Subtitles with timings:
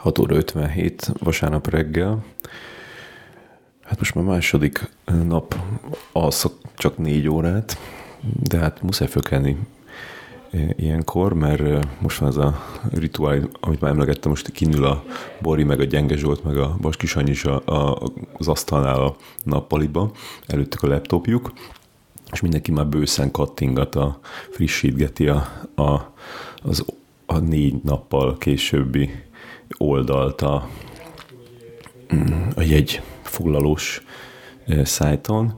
[0.00, 2.24] 6 óra 57 vasárnap reggel.
[3.82, 4.88] Hát most már második
[5.24, 5.54] nap
[6.12, 7.78] alszok csak négy órát,
[8.42, 9.58] de hát muszáj fölkelni
[10.76, 15.04] ilyenkor, mert most van ez a rituál, amit már emlegettem, most kinül a
[15.40, 20.12] Bori, meg a Gyenge Zsolt, meg a Baskis is a, a, az asztalnál a nappaliba,
[20.46, 21.52] előttük a laptopjuk,
[22.32, 24.18] és mindenki már bőszen kattingat, a,
[24.50, 26.12] frissítgeti a, a,
[26.62, 26.84] az,
[27.26, 29.28] a négy nappal későbbi
[29.76, 30.68] oldalt a,
[32.54, 34.02] a jegy foglalós
[34.82, 35.54] szájton,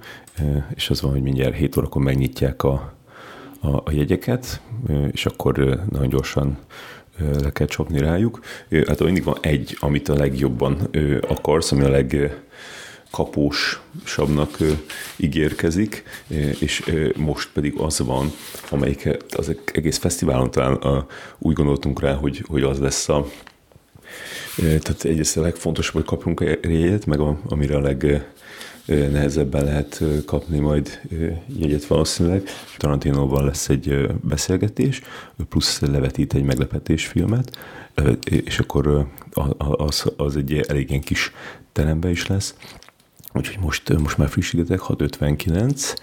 [0.74, 2.94] és az van, hogy mindjárt 7 órakor megnyitják a,
[3.60, 4.60] a, a jegyeket,
[5.12, 6.58] és akkor nagyon gyorsan
[7.18, 8.40] le kell csapni rájuk.
[8.86, 10.88] Hát mindig van egy, amit a legjobban
[11.28, 12.36] akarsz, ami a leg
[13.10, 14.56] kapósabbnak
[15.16, 16.02] ígérkezik,
[16.60, 16.82] és
[17.16, 18.30] most pedig az van,
[18.70, 21.06] amelyik az egész fesztiválon talán
[21.38, 23.26] úgy gondoltunk rá, hogy, hogy az lesz a
[24.56, 28.26] tehát egyrészt a legfontosabb, hogy kapjunk jegyet, meg a, amire a leg
[28.86, 31.00] nehezebben lehet kapni majd
[31.46, 32.48] jegyet valószínűleg.
[32.76, 35.00] Tarantinóval lesz egy beszélgetés,
[35.48, 37.58] plusz levetít egy meglepetés filmet,
[38.24, 39.06] és akkor
[39.58, 41.32] az, az egy elég ilyen kis
[41.72, 42.54] terembe is lesz.
[43.34, 45.94] Úgyhogy most, most már frissítetek, 659.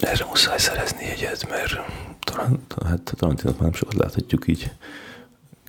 [0.00, 1.80] Erre muszáj szerezni jegyet, mert
[2.20, 4.70] talán, hát Tarantinot már nem sokat láthatjuk így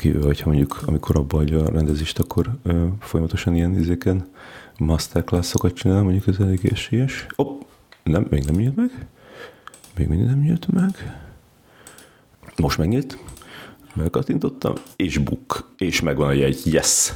[0.04, 4.28] kivéve, hogyha mondjuk amikor abba adja a rendezést, akkor ö, folyamatosan ilyen izéken
[4.78, 7.26] masterclassokat csinál, mondjuk ez elég esélyes.
[7.36, 7.60] Oh,
[8.04, 9.08] nem, még nem nyílt meg.
[9.98, 11.22] Még mindig nem nyílt meg.
[12.58, 13.18] Most megnyílt.
[13.94, 16.62] Megkattintottam, és book, és megvan a jegy.
[16.66, 17.12] Yes!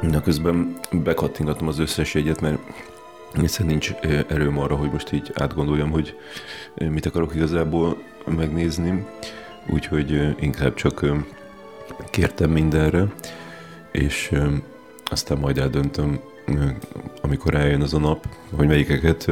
[0.00, 2.58] Na közben bekattingatom az összes jegyet, mert
[3.32, 3.92] hiszen nincs
[4.28, 6.18] erőm arra, hogy most így átgondoljam, hogy
[6.74, 9.06] mit akarok igazából megnézni,
[9.68, 11.06] úgyhogy inkább csak
[12.10, 13.12] kértem mindenre,
[13.92, 14.32] és
[15.04, 16.20] aztán majd eldöntöm,
[17.22, 19.30] amikor eljön az a nap, hogy melyikeket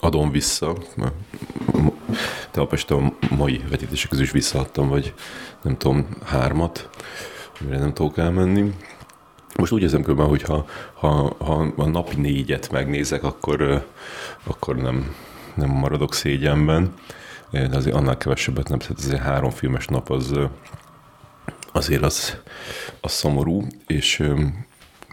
[0.00, 0.76] adom vissza.
[2.50, 5.14] Tegnap a mai vetítések közül is visszaadtam, vagy
[5.62, 6.88] nem tudom, hármat,
[7.60, 8.74] amire nem tudok elmenni.
[9.56, 13.86] Most úgy érzem különben, hogy ha, ha, ha a napi négyet megnézek, akkor,
[14.44, 15.14] akkor nem,
[15.54, 16.94] nem maradok szégyenben.
[17.50, 20.32] De azért annál kevesebbet nem, tehát azért három filmes nap az
[21.72, 22.36] azért az,
[23.00, 24.22] az szomorú, és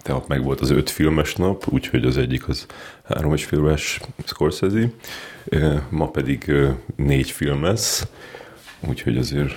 [0.03, 2.65] tehát meg volt az öt filmes nap, úgyhogy az egyik az
[3.03, 4.89] három és filmes Scorsese,
[5.89, 6.51] ma pedig
[6.95, 8.07] négy film lesz,
[8.79, 9.53] úgyhogy azért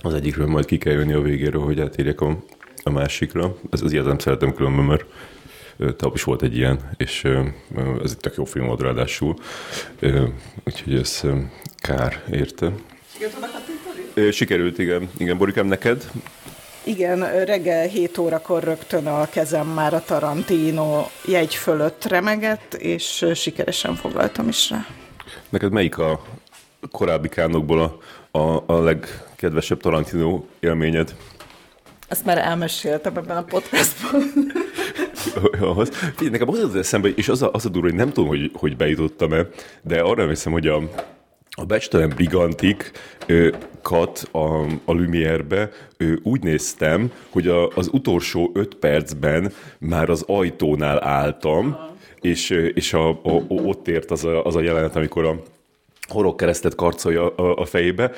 [0.00, 2.38] az egyikről majd ki kell jönni a végéről, hogy átérjek a
[2.88, 3.56] a másikra.
[3.70, 5.04] Ez, az ilyet nem szeretem különben, mert
[5.78, 7.24] tegnap is volt egy ilyen, és
[8.04, 9.36] ez egy tök jó film volt ráadásul,
[10.64, 11.22] úgyhogy ez
[11.76, 12.72] kár érte.
[14.30, 15.10] Sikerült, igen.
[15.16, 16.10] Igen, Borikám, neked?
[16.84, 23.94] Igen, reggel 7 órakor rögtön a kezem már a Tarantino jegy fölött remegett, és sikeresen
[23.94, 24.86] foglaltam is rá.
[25.48, 26.20] Neked melyik a
[26.90, 27.80] korábbi kánokból
[28.30, 31.14] a, a, a legkedvesebb Tarantino élményed?
[32.08, 34.22] Ezt már elmeséltem ebben a podcastban.
[36.16, 38.50] Figyelj, nekem az az eszembe, és az a, az a durva, hogy nem tudom, hogy,
[38.54, 39.46] hogy bejutottam-e,
[39.82, 40.82] de arra hiszem, hogy a,
[41.50, 42.90] a becstelen brigantik
[43.82, 45.70] kat a, a Lumière-be
[46.22, 51.76] úgy néztem, hogy a, az utolsó öt percben már az ajtónál álltam,
[52.20, 55.42] és, és a, a, ott ért az a, az a jelenet, amikor a
[56.08, 58.10] horog keresztet karcolja a, a fejébe,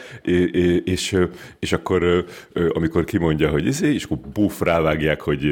[0.85, 1.17] és,
[1.59, 2.25] és akkor,
[2.73, 5.45] amikor kimondja, hogy ez, és akkor buff, rávágják, hogy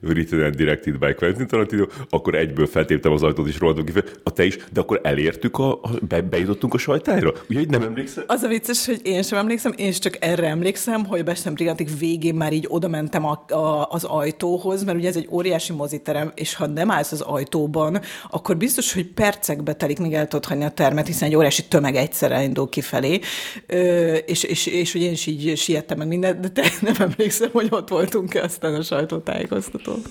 [0.00, 4.30] written and directed by Quentin Tarantino, akkor egyből feltéptem az ajtót, és rohantunk ki a
[4.30, 7.32] te is, de akkor elértük, a, be, bejutottunk a sajtára?
[7.48, 8.24] Úgyhogy nem emlékszem?
[8.26, 11.98] Az a vicces, hogy én sem emlékszem, én csak erre emlékszem, hogy a Bestem Brigantik
[11.98, 16.32] végén már így oda mentem a, a, az ajtóhoz, mert ugye ez egy óriási moziterem,
[16.34, 18.00] és ha nem állsz az ajtóban,
[18.30, 21.94] akkor biztos, hogy percekbe telik, míg el tudod hagyni a termet, hiszen egy óriási tömeg
[21.94, 23.20] meg egyszerre indul kifelé,
[23.66, 27.48] ö, és, és, és hogy én is így siettem meg mindent, de te nem emlékszem,
[27.52, 30.02] hogy ott voltunk-e aztán a sajtótájékoztatón.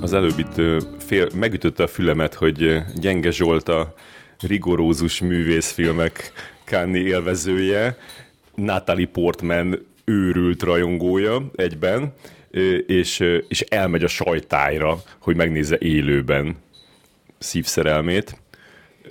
[0.00, 0.60] Az előbb itt
[1.06, 3.94] fél, megütötte a fülemet, hogy Gyenge Zsolt a
[4.40, 6.32] rigorózus művészfilmek
[6.66, 7.98] Kanni élvezője,
[8.54, 12.14] Natalie Portman őrült rajongója egyben,
[12.86, 16.56] és, és elmegy a sajtájra, hogy megnézze élőben
[17.38, 18.36] szívszerelmét.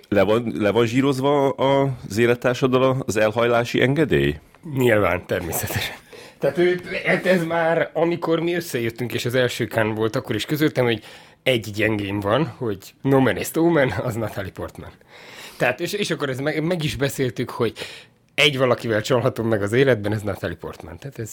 [0.10, 4.36] Le van, le van zsírozva az élettársaddal az elhajlási engedély?
[4.78, 5.96] Nyilván, természetesen.
[6.40, 10.46] Tehát ő, hát ez már, amikor mi összejöttünk, és az első kán volt, akkor is
[10.46, 11.04] közöltem, hogy
[11.44, 14.92] egy gyengém van, hogy No Man is Man, az Natalie Portman.
[15.58, 17.74] Tehát, és, és akkor ez meg, meg is beszéltük, hogy
[18.34, 20.98] egy valakivel csalhatom meg az életben, ez Natalie Portman.
[20.98, 21.32] Tehát ez,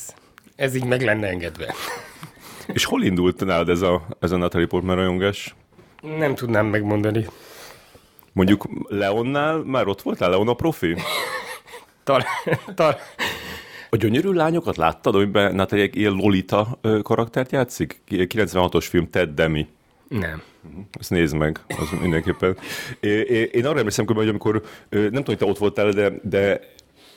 [0.56, 1.74] ez így meg lenne engedve.
[2.72, 5.54] És hol indult nálad ez a, ez a Natalie Portman rajongás?
[6.00, 7.26] Nem tudnám megmondani.
[8.32, 10.30] Mondjuk Leonnál már ott voltál?
[10.30, 10.96] Leon a profi?
[12.04, 12.24] Talán,
[12.74, 13.00] tal-
[13.90, 18.00] A gyönyörű lányokat láttad, amiben Natalie egy ilyen Lolita karaktert játszik?
[18.10, 19.68] 96-os film Ted Demi.
[20.08, 20.42] nem.
[20.98, 22.56] Ezt nézd meg, az mindenképpen.
[23.52, 26.60] Én arra emlékszem, hogy amikor, nem tudom, hogy te ott voltál, de, de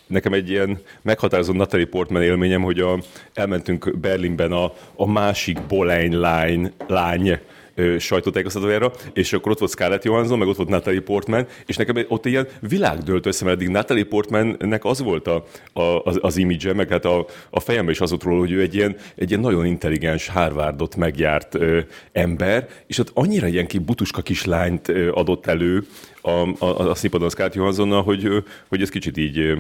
[0.08, 3.00] nekem egy ilyen meghatározó Natalie Portman élményem, hogy a,
[3.34, 7.40] elmentünk Berlinben a, a másik Bolein lány, lány
[7.76, 12.06] ö, sajtótájékoztatójára, és akkor ott volt Scarlett Johansson, meg ott volt Natalie Portman, és nekem
[12.08, 16.38] ott ilyen világ dőlt össze, mert eddig Natalie Portmannek az volt a, a, az, az
[16.38, 19.30] image meg hát a, a fejemben is az volt róla, hogy ő egy ilyen, egy
[19.30, 21.80] ilyen nagyon intelligens Harvardot megjárt ö,
[22.12, 25.86] ember, és ott annyira ilyen ki butuska kislányt ö, adott elő
[26.22, 26.30] a,
[26.60, 28.38] a, a színpadon Scarlett Johanssonnal, hogy, ö,
[28.68, 29.58] hogy ez kicsit így,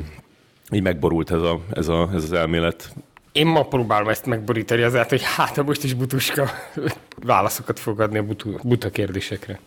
[0.72, 2.94] így megborult ez, a, ez, a, ez az elmélet.
[3.36, 6.50] Én ma próbálom ezt megborítani azért, hogy hát most is butuska
[7.24, 9.60] válaszokat fog adni a butu, buta kérdésekre.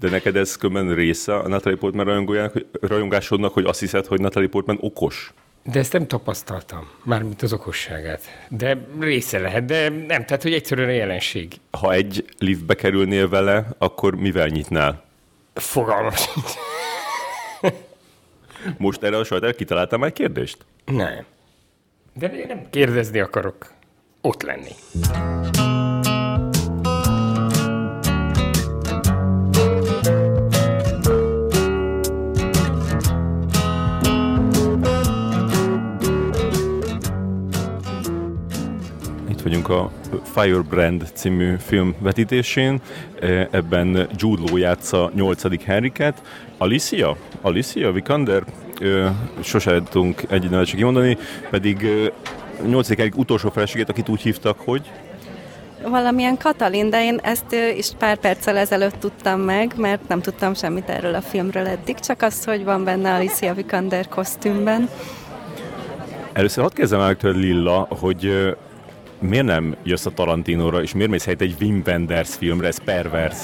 [0.00, 4.78] De neked ez különben része a Natalie Portman rajongásodnak, hogy azt hiszed, hogy Natalie Portman
[4.80, 5.32] okos?
[5.62, 8.22] De ezt nem tapasztaltam, mármint az okosságát.
[8.48, 11.54] De része lehet, de nem, tehát hogy egyszerűen a jelenség.
[11.70, 15.04] Ha egy liftbe kerülnél vele, akkor mivel nyitnál?
[15.54, 16.50] Fogalmam sincs.
[18.78, 20.58] Most erre a sajtára kitaláltál már egy kérdést?
[20.84, 21.24] Nem.
[22.18, 23.72] De én nem kérdezni akarok.
[24.20, 24.70] Ott lenni.
[39.42, 39.90] Vagyunk a
[40.24, 42.80] Firebrand című film vetítésén.
[43.20, 45.64] E, Ebben Jude Law játsza 8.
[45.64, 46.22] Henriket.
[46.58, 47.16] Alicia?
[47.40, 48.44] Alicia Vikander?
[48.80, 49.08] Ö,
[49.42, 51.18] Sose tudunk egy nevet csak kimondani,
[51.50, 52.06] pedig ö,
[52.66, 52.88] 8.
[52.88, 54.90] Henrik utolsó feleségét, akit úgy hívtak, hogy
[55.82, 60.88] Valamilyen Katalin, de én ezt is pár perccel ezelőtt tudtam meg, mert nem tudtam semmit
[60.88, 64.88] erről a filmről eddig, csak azt, hogy van benne Alicia Vikander kosztümben.
[66.32, 68.54] Először hadd kezdem el tőled, Lilla, hogy
[69.18, 73.36] miért nem jössz a Tarantinóra, és miért mész helyett egy Wim Wenders filmre, ez pervers.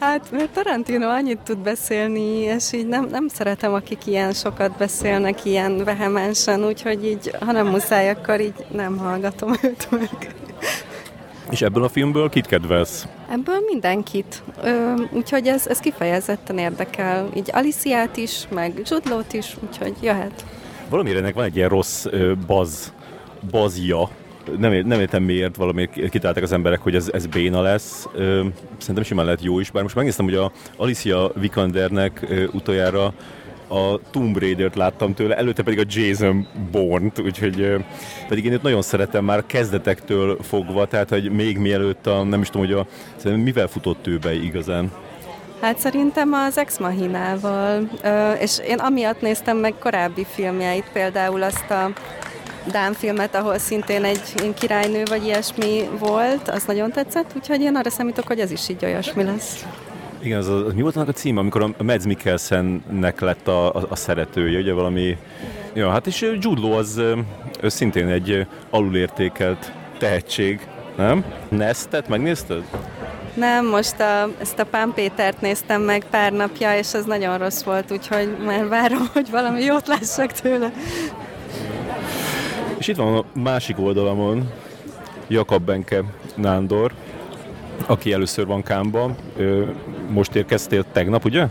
[0.00, 5.44] Hát, mert Tarantino annyit tud beszélni, és így nem, nem szeretem, akik ilyen sokat beszélnek,
[5.44, 10.34] ilyen vehemensen, úgyhogy így, ha nem muszáj, akkor így nem hallgatom őt meg.
[11.50, 13.06] És ebből a filmből kit kedvelsz?
[13.30, 14.42] Ebből mindenkit.
[14.62, 17.28] Ö, úgyhogy ez, ez kifejezetten érdekel.
[17.34, 20.44] Így Aliciát is, meg Judlót is, úgyhogy jöhet.
[20.88, 22.92] Valamire ennek van egy ilyen rossz ö, baz,
[23.50, 24.08] bazja.
[24.58, 28.08] Nem, nem értem miért, valamiért kitalálták az emberek, hogy ez, ez béna lesz.
[28.78, 33.14] Szerintem simán lehet jó is, bár most megnéztem, hogy a Alicia Vikandernek utoljára
[33.68, 37.76] a Tomb Raider-t láttam tőle, előtte pedig a Jason Bourne-t, úgyhogy
[38.28, 42.50] pedig én őt nagyon szeretem már kezdetektől fogva, tehát hogy még mielőtt a, nem is
[42.50, 42.86] tudom, hogy
[43.24, 44.92] a, mivel futott ő be igazán.
[45.60, 47.88] Hát szerintem az Ex Machinával,
[48.40, 51.90] és én amiatt néztem meg korábbi filmjeit, például azt a
[52.66, 57.90] Dán filmet, ahol szintén egy királynő vagy ilyesmi volt, az nagyon tetszett, úgyhogy én arra
[57.90, 59.66] számítok, hogy ez is így olyasmi lesz.
[60.22, 63.86] Igen, az, az, mi volt annak a címe, amikor a Mads Mikkelsennek lett a, a,
[63.88, 65.16] a szeretője, ugye valami...
[65.74, 66.96] Ja, hát és Jude Law az
[67.60, 71.24] ő szintén egy alulértékelt tehetség, nem?
[71.48, 72.62] Nestet megnézted?
[73.34, 77.62] Nem, most a, ezt a Pán Pétert néztem meg pár napja, és az nagyon rossz
[77.62, 80.72] volt, úgyhogy már várom, hogy valami jót lássak tőle.
[82.80, 84.50] És itt van a másik oldalamon
[85.28, 86.02] Jakab Benke
[86.34, 86.92] Nándor,
[87.86, 89.14] aki először van Kámba.
[90.08, 91.46] Most érkeztél tegnap, ugye?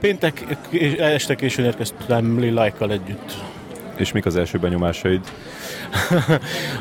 [0.00, 0.58] Péntek
[0.98, 3.36] este későn érkeztem Lillájkkal együtt.
[3.96, 5.20] És mik az első benyomásaid?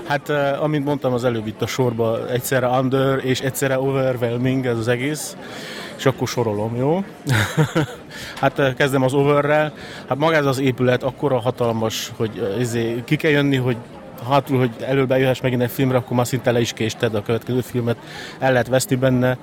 [0.08, 4.88] Hát, amint mondtam az előbb itt a sorba, egyszerre under és egyszerre overwhelming ez az
[4.88, 5.36] egész,
[6.01, 7.03] és akkor sorolom, jó?
[8.41, 9.74] hát ö, kezdem az overrel.
[10.08, 13.77] Hát maga ez az épület akkora hatalmas, hogy ö, izé, ki kell jönni, hogy
[14.29, 17.62] hátul, hogy elől bejöhess megint egy filmre, akkor már szinte le is késted a következő
[17.62, 17.98] filmet,
[18.39, 19.38] el lehet veszni benne.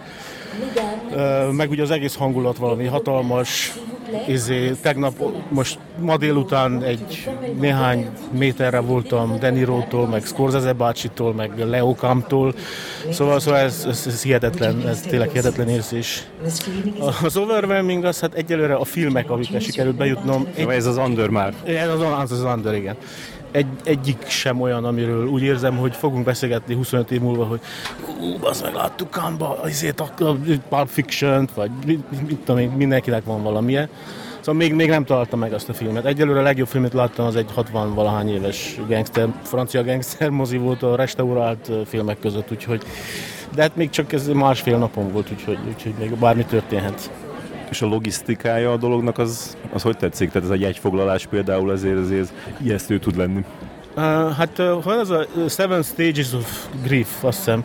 [1.15, 3.73] Ö, meg ugye az egész hangulat valami hatalmas,
[4.27, 5.13] izé, tegnap
[5.49, 7.29] most ma délután egy
[7.61, 12.55] néhány méterre voltam Denirótól, meg Scorsese bácsitól, meg Leo Kamtól,
[13.11, 16.27] szóval, szóval ez, ez, ez hihetetlen, ez tényleg hihetetlen érzés.
[17.23, 20.47] Az overwhelming az hát egyelőre a filmek, amikkel sikerült bejutnom.
[20.55, 20.69] Egy...
[20.69, 21.55] Ez az under már.
[21.65, 22.97] Ez az, az, az under, igen
[23.51, 27.61] egy, egyik sem olyan, amiről úgy érzem, hogy fogunk beszélgetni 25 év múlva, hogy
[28.21, 30.37] ú, az meg láttuk Kánba, azért a, a
[30.69, 33.89] Pulp fiction vagy mit, mit tudom mindenkinek van valamilyen.
[34.39, 36.05] Szóval még, még nem találtam meg azt a filmet.
[36.05, 40.83] Egyelőre a legjobb filmet láttam, az egy 60 valahány éves gangster, francia gangster mozi volt
[40.83, 42.83] a restaurált filmek között, úgyhogy
[43.55, 47.11] de hát még csak ez másfél napon volt, úgyhogy, úgyhogy még bármi történhet.
[47.71, 50.31] És a logisztikája a dolognak az, az hogy tetszik?
[50.31, 52.33] Tehát ez egy egyfoglalás például azért, azért
[52.63, 53.45] ijesztő tud lenni.
[53.97, 57.65] Uh, hát uh, van az a Seven Stages of Grief, azt hiszem,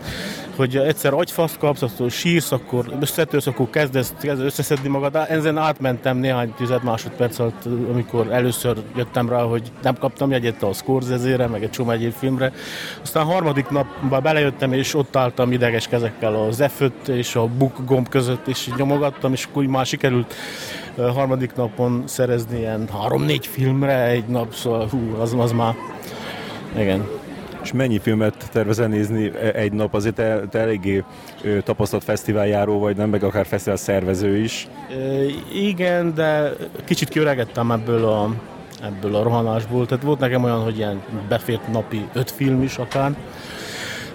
[0.55, 5.25] hogy egyszer agyfaszt kapsz, akkor sírsz, akkor összetősz, akkor kezdesz, kezdesz összeszedni magad.
[5.29, 10.73] Ezen átmentem néhány tized másodperc alatt, amikor először jöttem rá, hogy nem kaptam jegyet a
[10.73, 12.51] Scorsese-re, meg egy csomó egyéb filmre.
[13.01, 16.63] Aztán harmadik napban belejöttem, és ott álltam ideges kezekkel a z
[17.07, 20.33] és a Book gomb között, és nyomogattam, és akkor már sikerült
[20.95, 25.75] harmadik napon szerezni ilyen három-négy filmre egy nap, szóval hú, az, az már
[26.77, 27.22] igen.
[27.63, 29.93] És mennyi filmet tervezel nézni egy nap?
[29.93, 31.03] Azért te, te eléggé
[31.63, 33.09] tapasztalt fesztiváljáró vagy, nem?
[33.09, 34.67] Meg akár fesztivál szervező is.
[35.53, 36.53] Igen, de
[36.85, 38.33] kicsit kiöregettem ebből a,
[38.83, 39.85] ebből a rohanásból.
[39.85, 43.15] Tehát volt nekem olyan, hogy ilyen befért napi öt film is akár.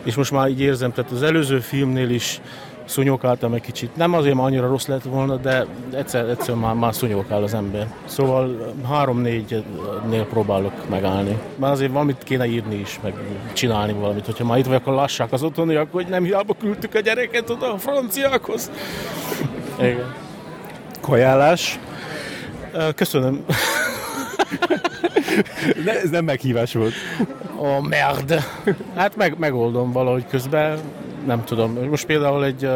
[0.05, 2.41] És most már így érzem, tehát az előző filmnél is
[2.89, 3.97] szúnyogáltam egy kicsit.
[3.97, 7.87] Nem azért, mert annyira rossz lett volna, de egyszer, egyszer már, már szúnyogál az ember.
[8.05, 11.39] Szóval három-négynél próbálok megállni.
[11.57, 13.15] Már azért valamit kéne írni is, meg
[13.53, 14.27] csinálni valamit.
[14.27, 17.73] Hogyha már itt vagy, akkor lassák az otthoniak, hogy nem hiába küldtük a gyereket oda
[17.73, 18.71] a franciákhoz.
[19.79, 20.15] Igen.
[21.01, 21.79] Kajálás?
[22.95, 23.45] Köszönöm.
[25.85, 26.93] ne, ez nem meghívás volt.
[27.57, 28.45] Oh, merd.
[28.95, 30.79] Hát meg, megoldom valahogy közben
[31.29, 31.73] nem tudom.
[31.91, 32.69] Most például egy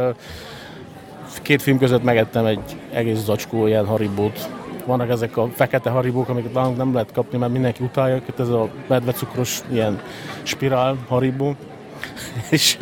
[1.43, 4.49] két film között megettem egy egész zacskó ilyen haribót.
[4.87, 8.49] Vannak ezek a fekete haribók, amiket nálunk nem lehet kapni, mert mindenki utálja őket, ez
[8.49, 10.01] a medvecukros ilyen
[10.43, 11.55] spirál haribó.
[12.51, 12.79] És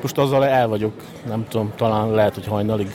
[0.00, 0.92] most azzal el vagyok,
[1.26, 2.92] nem tudom, talán lehet, hogy hajnalig.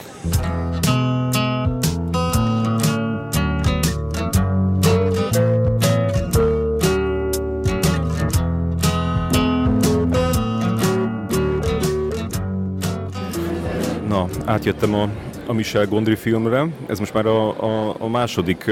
[14.58, 15.08] Átjöttem a,
[15.46, 16.66] a Michel Gondry filmre.
[16.86, 18.70] Ez most már a, a, a második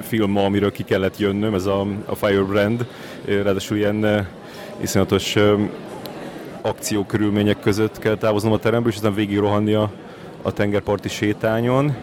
[0.00, 2.86] film amiről ki kellett jönnöm, ez a, a Firebrand.
[3.24, 4.28] Ráadásul ilyen
[4.80, 5.36] iszonyatos
[6.60, 9.90] akciókörülmények között kell távoznom a teremből, és aztán végig rohanni a,
[10.42, 11.94] a tengerparti sétányon,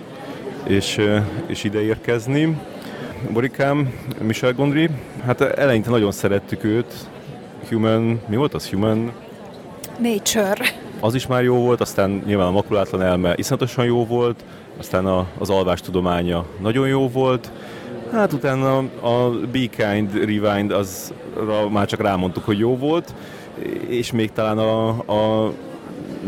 [0.63, 1.01] és,
[1.45, 2.57] és ide érkezni.
[3.31, 4.89] Borikám, Michel Gondry,
[5.25, 6.93] hát eleinte nagyon szerettük őt.
[7.69, 8.69] Human, mi volt az?
[8.69, 9.11] Human...
[9.99, 14.43] Nature az is már jó volt, aztán nyilván a makulátlan elme iszonyatosan jó volt,
[14.77, 17.51] aztán a, az alvás tudománya nagyon jó volt,
[18.11, 23.13] hát utána a Be Kind Rewind azra már csak rámondtuk, hogy jó volt,
[23.87, 25.51] és még talán a, a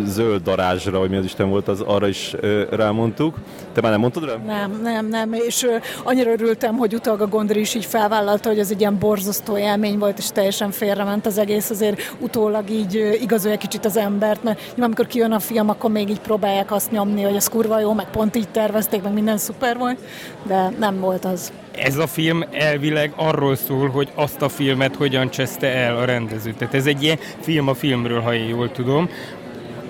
[0.04, 2.36] zöld darázsra, vagy mi az Isten volt, az arra is
[2.70, 3.36] rámondtuk.
[3.74, 4.36] Te már nem mondtad rá?
[4.36, 5.68] Nem, nem, nem, és
[6.04, 9.98] annyira örültem, hogy utalga a Gondry is így felvállalta, hogy ez egy ilyen borzasztó élmény
[9.98, 15.08] volt, és teljesen félrement az egész, azért utólag így igazolja kicsit az embert, mert amikor
[15.08, 18.36] kijön a film, akkor még így próbálják azt nyomni, hogy ez kurva jó, meg pont
[18.36, 20.00] így tervezték, meg minden szuper volt,
[20.44, 21.52] de nem volt az.
[21.78, 26.54] Ez a film elvileg arról szól, hogy azt a filmet hogyan cseszte el a rendező.
[26.58, 29.10] Tehát ez egy ilyen film a filmről, ha én jól tudom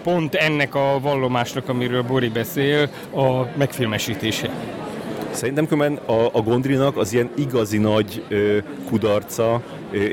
[0.05, 4.50] pont ennek a vallomásnak, amiről Bori beszél, a megfilmesítése.
[5.31, 8.57] Szerintem különben a, a Gondrinak az ilyen igazi nagy ö,
[8.89, 9.62] kudarca,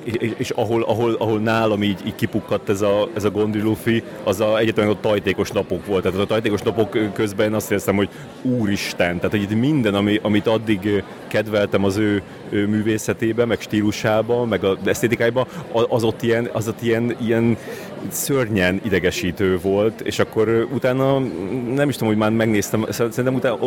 [0.05, 4.03] és, és ahol, ahol, ahol nálam így, így kipukkadt ez a, ez a Gondry Luffy,
[4.25, 6.03] az a egyetlen a tajtékos napok volt.
[6.03, 8.09] Tehát a tajtékos napok közben azt éreztem, hogy
[8.43, 14.49] úristen, tehát hogy itt minden, ami, amit addig kedveltem az ő, ő művészetében, meg stílusában,
[14.49, 15.47] meg a esztétikájában,
[15.89, 17.57] az ott ilyen, az ott ilyen, ilyen
[18.09, 21.19] szörnyen idegesítő volt, és akkor utána
[21.75, 23.59] nem is tudom, hogy már megnéztem, szerintem utána,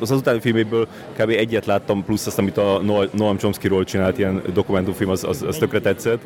[0.00, 1.28] az az utáni filméből kb.
[1.28, 2.80] egyet láttam, plusz azt, amit a
[3.12, 6.20] Noam Chomsky-ról csinált ilyen dokumentumfilm, az, az, az tökre tetszett,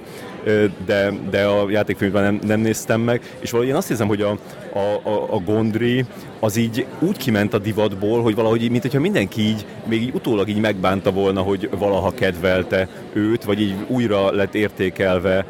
[0.87, 4.39] de, de a játékfilmben nem, nem néztem meg, és valahogy én azt hiszem, hogy a,
[4.73, 6.05] a, a, a Gondry
[6.41, 10.49] az így úgy kiment a divatból, hogy valahogy, mint hogyha mindenki így, még így utólag
[10.49, 15.47] így megbánta volna, hogy valaha kedvelte őt, vagy így újra lett értékelve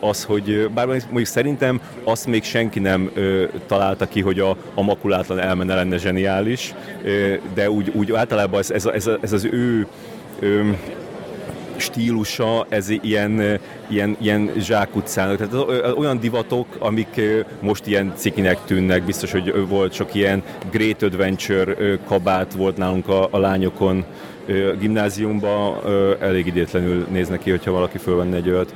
[0.00, 4.82] az, hogy bár mondjuk szerintem azt még senki nem ö, találta ki, hogy a, a
[4.82, 6.74] makulátlan elmene lenne zseniális,
[7.04, 9.86] ö, de úgy, úgy általában ez, ez, ez, ez az ő
[10.40, 10.70] ö,
[11.80, 15.36] stílusa, ez ilyen, ilyen, ilyen zsákutcának.
[15.36, 17.20] Tehát olyan divatok, amik
[17.60, 23.28] most ilyen cikinek tűnnek, biztos, hogy volt sok ilyen Great Adventure kabát volt nálunk a,
[23.30, 24.04] a lányokon
[24.78, 25.76] gimnáziumban,
[26.20, 28.74] elég idétlenül néznek ki, hogyha valaki fölvenne egy olyat.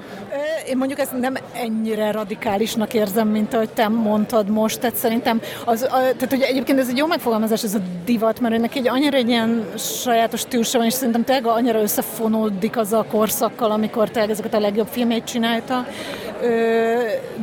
[0.71, 5.83] Én mondjuk ezt nem ennyire radikálisnak érzem, mint ahogy te mondtad most, tehát szerintem az,
[5.83, 9.17] a, tehát hogy egyébként ez egy jó megfogalmazás, ez a divat, mert ennek egy annyira
[9.17, 14.21] egy ilyen sajátos stílusa van, és szerintem tényleg annyira összefonódik az a korszakkal, amikor te
[14.21, 15.87] ezeket a legjobb filmét csinálta,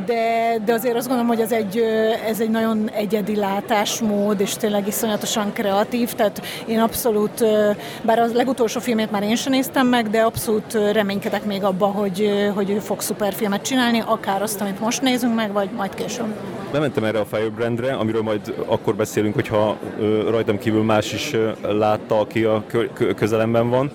[0.06, 1.78] de, de azért azt gondolom, hogy ez egy,
[2.28, 7.44] ez egy nagyon egyedi látásmód, és tényleg iszonyatosan kreatív, tehát én abszolút,
[8.02, 12.50] bár a legutolsó filmét már én sem néztem meg, de abszolút reménykedek még abba, hogy,
[12.54, 16.34] hogy ő fog szuperfilmet csinálni, akár azt, amit most nézünk meg, vagy majd később.
[16.72, 19.76] Bementem erre a Firebrandre, amiről majd akkor beszélünk, hogyha
[20.28, 22.64] rajtam kívül más is látta, aki a
[23.16, 23.90] közelemben van,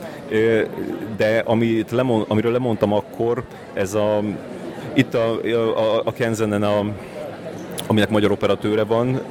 [1.18, 4.20] de amit lemond, amiről lemondtam akkor, ez a
[4.94, 5.40] itt a,
[5.78, 6.86] a, a Kenzenen, a,
[7.88, 9.22] aminek magyar operatőre van,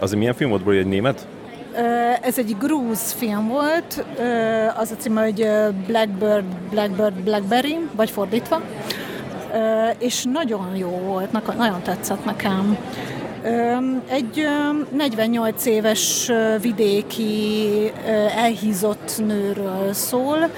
[0.00, 1.26] az milyen film volt, egy német?
[2.22, 4.04] Ez egy grúz film volt,
[4.76, 5.48] az a címe, hogy
[5.86, 8.62] Blackbird, Blackbird, Blackberry, vagy fordítva,
[9.98, 12.78] és nagyon jó volt, nagyon tetszett nekem.
[14.08, 14.46] Egy
[14.96, 17.92] 48 éves vidéki
[18.36, 20.50] elhízott nőről szól,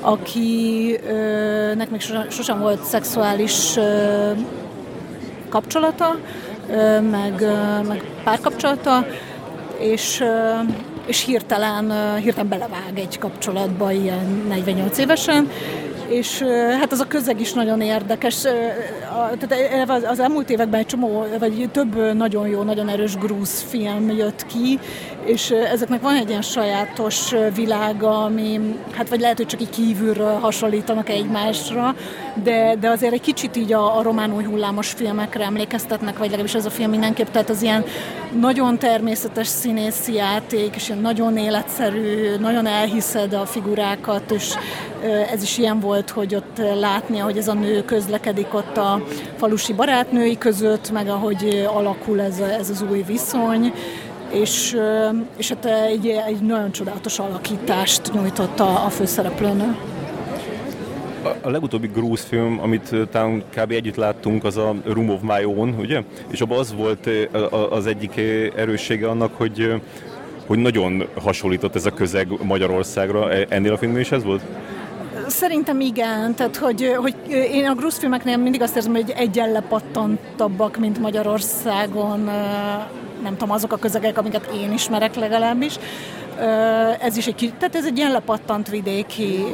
[0.00, 3.78] akinek még sosem volt szexuális
[5.48, 6.16] kapcsolata,
[7.10, 7.44] meg,
[7.86, 9.06] meg párkapcsolata,
[9.78, 10.24] és,
[11.06, 15.50] és hirtelen, hirtelen belevág egy kapcsolatba ilyen 48 évesen,
[16.08, 16.42] és
[16.80, 18.40] hát az a közeg is nagyon érdekes.
[19.38, 24.46] Tehát az elmúlt években egy csomó, vagy több nagyon jó, nagyon erős grúz film jött
[24.46, 24.78] ki,
[25.26, 28.60] és ezeknek van egy ilyen sajátos világa, ami,
[28.92, 31.94] hát vagy lehet, hogy csak így kívülről hasonlítanak egymásra,
[32.42, 36.54] de, de azért egy kicsit így a, a román új hullámos filmekre emlékeztetnek, vagy legalábbis
[36.54, 37.84] ez a film mindenképp, tehát az ilyen
[38.40, 44.54] nagyon természetes színészi játék, és ilyen nagyon életszerű, nagyon elhiszed a figurákat, és
[45.32, 49.02] ez is ilyen volt, hogy ott látni, hogy ez a nő közlekedik ott a
[49.36, 53.72] falusi barátnői között, meg ahogy alakul ez, ez az új viszony
[54.30, 54.76] és,
[55.36, 59.76] és hát egy, egy nagyon csodálatos alakítást nyújtott a, a főszereplőnő.
[61.42, 63.70] A legutóbbi grúz film, amit talán kb.
[63.70, 66.02] együtt láttunk, az a Room of My Own, ugye?
[66.30, 67.08] És abban az volt
[67.70, 68.16] az egyik
[68.56, 69.80] erőssége annak, hogy
[70.46, 73.32] hogy nagyon hasonlított ez a közeg Magyarországra.
[73.32, 74.42] E, ennél a filmnél is ez volt?
[75.26, 80.78] Szerintem igen, tehát hogy, hogy én a grúz filmeknél mindig azt érzem, hogy egyen lepattantabbak,
[80.78, 82.30] mint Magyarországon,
[83.26, 85.78] nem tudom, azok a közegek, amiket én ismerek legalábbis
[87.00, 89.44] ez is egy tehát ez egy ilyen lepattant vidéki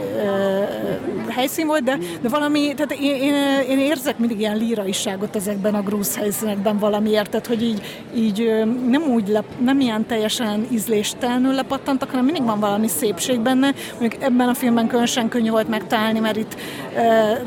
[1.28, 3.34] helyszín volt, de, de valami, tehát én, én,
[3.68, 9.02] én érzek mindig ilyen líraiságot ezekben a grúz helyszínekben valamiért, tehát hogy így, így nem
[9.02, 14.48] úgy, lep, nem ilyen teljesen ízléstelenül lepattantak, hanem mindig van valami szépség benne, mondjuk ebben
[14.48, 16.56] a filmben különösen könnyű volt megtalálni, mert itt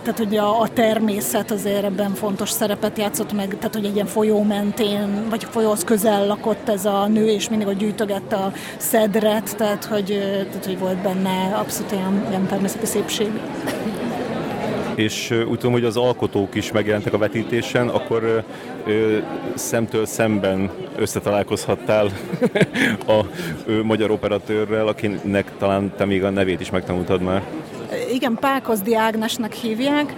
[0.01, 4.05] tehát hogy a, a természet azért ebben fontos szerepet játszott meg, tehát hogy egy ilyen
[4.05, 9.24] folyó mentén, vagy folyóhoz közel lakott ez a nő, és mindig a gyűjtögette a szedre
[9.25, 10.05] teret, tehát hogy,
[10.49, 13.29] tehát, hogy volt benne abszolút ilyen, ilyen természeti szépség.
[14.95, 18.43] És úgy tudom, hogy az alkotók is megjelentek a vetítésen, akkor
[18.85, 19.17] ö,
[19.55, 22.05] szemtől szemben összetalálkozhattál
[23.07, 23.25] a
[23.65, 27.43] ö, magyar operatőrrel, akinek talán te még a nevét is megtanultad már.
[28.13, 30.13] Igen, Pákozdi Ágnesnek hívják.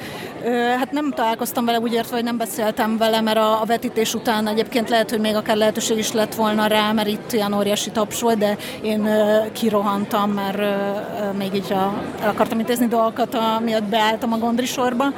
[0.77, 4.89] Hát nem találkoztam vele, úgy értve, hogy nem beszéltem vele, mert a, vetítés után egyébként
[4.89, 8.38] lehet, hogy még akár lehetőség is lett volna rá, mert itt ilyen óriási taps volt,
[8.38, 9.08] de én
[9.51, 10.62] kirohantam, mert
[11.38, 15.13] még így el akartam intézni dolgokat, miatt beálltam a Gondri sorba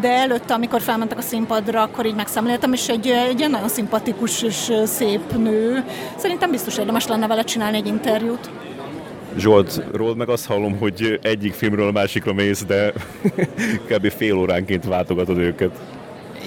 [0.00, 4.72] de előtte, amikor felmentek a színpadra, akkor így megszemléltem, és egy, egy nagyon szimpatikus és
[4.84, 5.84] szép nő.
[6.16, 8.50] Szerintem biztos érdemes lenne vele csinálni egy interjút.
[9.38, 12.92] Zsoltról meg azt hallom, hogy egyik filmről a másikra mész, de
[13.88, 14.10] kb.
[14.10, 15.80] fél óránként váltogatod őket.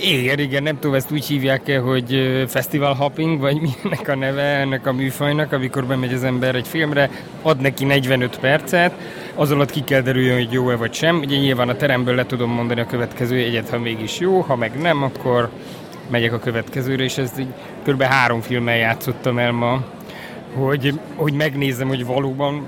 [0.03, 4.41] Igen, igen, nem tudom, ezt úgy hívják -e, hogy festival hopping, vagy milyennek a neve
[4.41, 7.09] ennek a műfajnak, amikor bemegy az ember egy filmre,
[7.41, 8.93] ad neki 45 percet,
[9.35, 11.17] az alatt ki kell derüljön, hogy jó-e vagy sem.
[11.17, 14.71] Ugye nyilván a teremből le tudom mondani a következő egyet, ha mégis jó, ha meg
[14.81, 15.49] nem, akkor
[16.09, 17.53] megyek a következőre, és ezt így
[17.85, 18.01] kb.
[18.01, 19.83] három filmmel játszottam el ma,
[20.53, 22.67] hogy, hogy megnézem, hogy valóban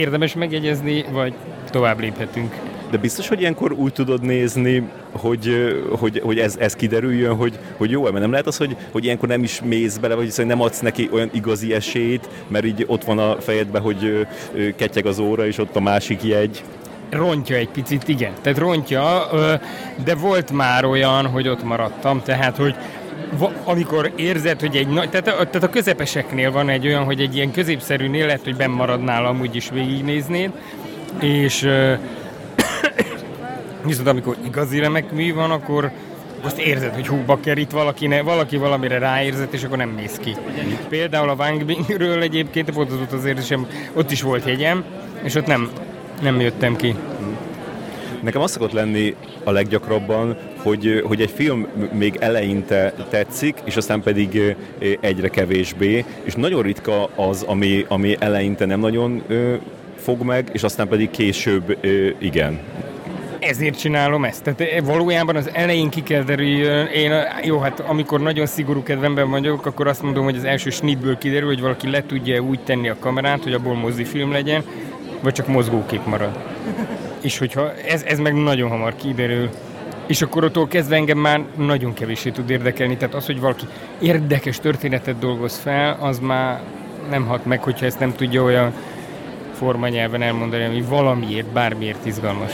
[0.00, 1.34] érdemes megjegyezni, vagy
[1.70, 2.54] tovább léphetünk.
[2.90, 7.90] De biztos, hogy ilyenkor úgy tudod nézni, hogy, hogy, hogy ez, ez kiderüljön, hogy, hogy
[7.90, 10.60] jó, mert nem lehet az, hogy, hogy ilyenkor nem is mész bele, vagy hiszen nem
[10.60, 14.26] adsz neki olyan igazi esélyt, mert így ott van a fejedben, hogy
[14.76, 16.62] ketyeg az óra, és ott a másik jegy.
[17.10, 18.32] Rontja egy picit, igen.
[18.42, 19.28] Tehát rontja,
[20.04, 22.74] de volt már olyan, hogy ott maradtam, tehát, hogy
[23.64, 27.36] amikor érzed, hogy egy nagy, tehát a, tehát a közepeseknél van egy olyan, hogy egy
[27.36, 30.50] ilyen középszerűnél lehet, hogy benn maradnál amúgy is végignéznéd,
[31.20, 31.68] és
[33.86, 35.90] viszont amikor igazi remek mű van, akkor
[36.42, 40.16] azt érzed, hogy hú, bakker itt valaki, ne, valaki valamire ráérzett, és akkor nem mész
[40.20, 40.36] ki.
[40.88, 44.84] Például a Wang Bingről egyébként volt az ott az érzésem, ott is volt jegyem,
[45.22, 45.70] és ott nem,
[46.22, 46.94] nem jöttem ki.
[48.20, 49.14] Nekem az szokott lenni
[49.44, 54.56] a leggyakrabban, hogy, hogy egy film még eleinte tetszik, és aztán pedig
[55.00, 59.22] egyre kevésbé, és nagyon ritka az, ami, ami eleinte nem nagyon
[59.96, 61.76] fog meg, és aztán pedig később
[62.18, 62.60] igen
[63.40, 64.42] ezért csinálom ezt.
[64.42, 66.86] Tehát valójában az elején ki kell derüljön.
[66.86, 67.12] Én,
[67.44, 71.48] jó, hát amikor nagyon szigorú kedvemben vagyok, akkor azt mondom, hogy az első snitből kiderül,
[71.48, 74.64] hogy valaki le tudja úgy tenni a kamerát, hogy abból mozifilm legyen,
[75.20, 76.38] vagy csak mozgókép marad.
[77.20, 79.50] És hogyha ez, ez meg nagyon hamar kiderül,
[80.10, 82.96] és akkor attól kezdve engem már nagyon kevéssé tud érdekelni.
[82.96, 83.64] Tehát az, hogy valaki
[83.98, 86.60] érdekes történetet dolgoz fel, az már
[87.10, 88.72] nem hat meg, hogyha ezt nem tudja olyan
[89.52, 92.52] formanyelven elmondani, ami valamiért, bármiért izgalmas.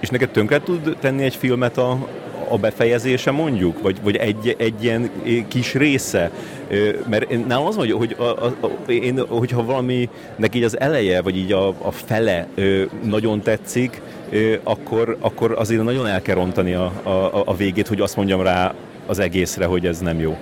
[0.00, 2.08] És neked tönkre tud tenni egy filmet a,
[2.50, 3.82] a befejezése mondjuk?
[3.82, 5.10] Vagy, vagy egy, egy ilyen
[5.48, 6.30] kis része?
[7.08, 11.22] Mert nálam az hogy, hogy a, a, a, én, hogyha valami neki így az eleje,
[11.22, 12.46] vagy így a, a fele
[13.02, 14.00] nagyon tetszik,
[14.62, 18.74] akkor, akkor azért nagyon el kell rontani a, a, a végét, hogy azt mondjam rá
[19.06, 20.36] az egészre, hogy ez nem jó.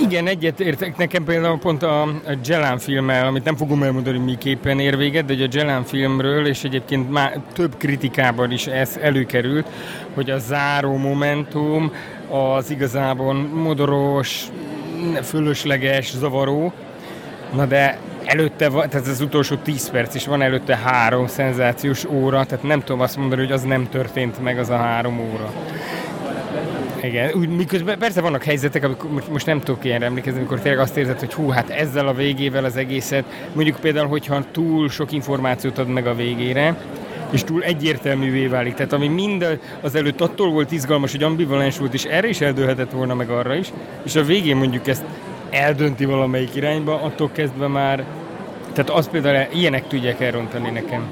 [0.00, 0.96] Igen, egyet értek.
[0.96, 5.44] Nekem például pont a, a Jelán filmmel, amit nem fogom elmondani, miképpen ér véget, de
[5.44, 9.66] a Jelán filmről, és egyébként már több kritikában is ez előkerült,
[10.14, 11.92] hogy a záró momentum
[12.30, 14.44] az igazából modoros,
[15.22, 16.72] fölösleges, zavaró,
[17.54, 22.44] na de előtte van, tehát az utolsó 10 perc is van előtte három szenzációs óra,
[22.44, 25.52] tehát nem tudom azt mondani, hogy az nem történt meg az a három óra.
[27.04, 30.96] Igen, úgy, miközben persze vannak helyzetek, amikor most nem tudok ilyen emlékezni, amikor tényleg azt
[30.96, 35.78] érzed, hogy hú, hát ezzel a végével az egészet, mondjuk például, hogyha túl sok információt
[35.78, 36.76] ad meg a végére,
[37.30, 38.74] és túl egyértelművé válik.
[38.74, 42.90] Tehát ami mind az előtt attól volt izgalmas, hogy ambivalens volt, és erre is eldőlhetett
[42.90, 45.04] volna meg arra is, és a végén mondjuk ezt
[45.50, 48.04] eldönti valamelyik irányba, attól kezdve már,
[48.72, 51.10] tehát az például ilyenek tudják elrontani nekem.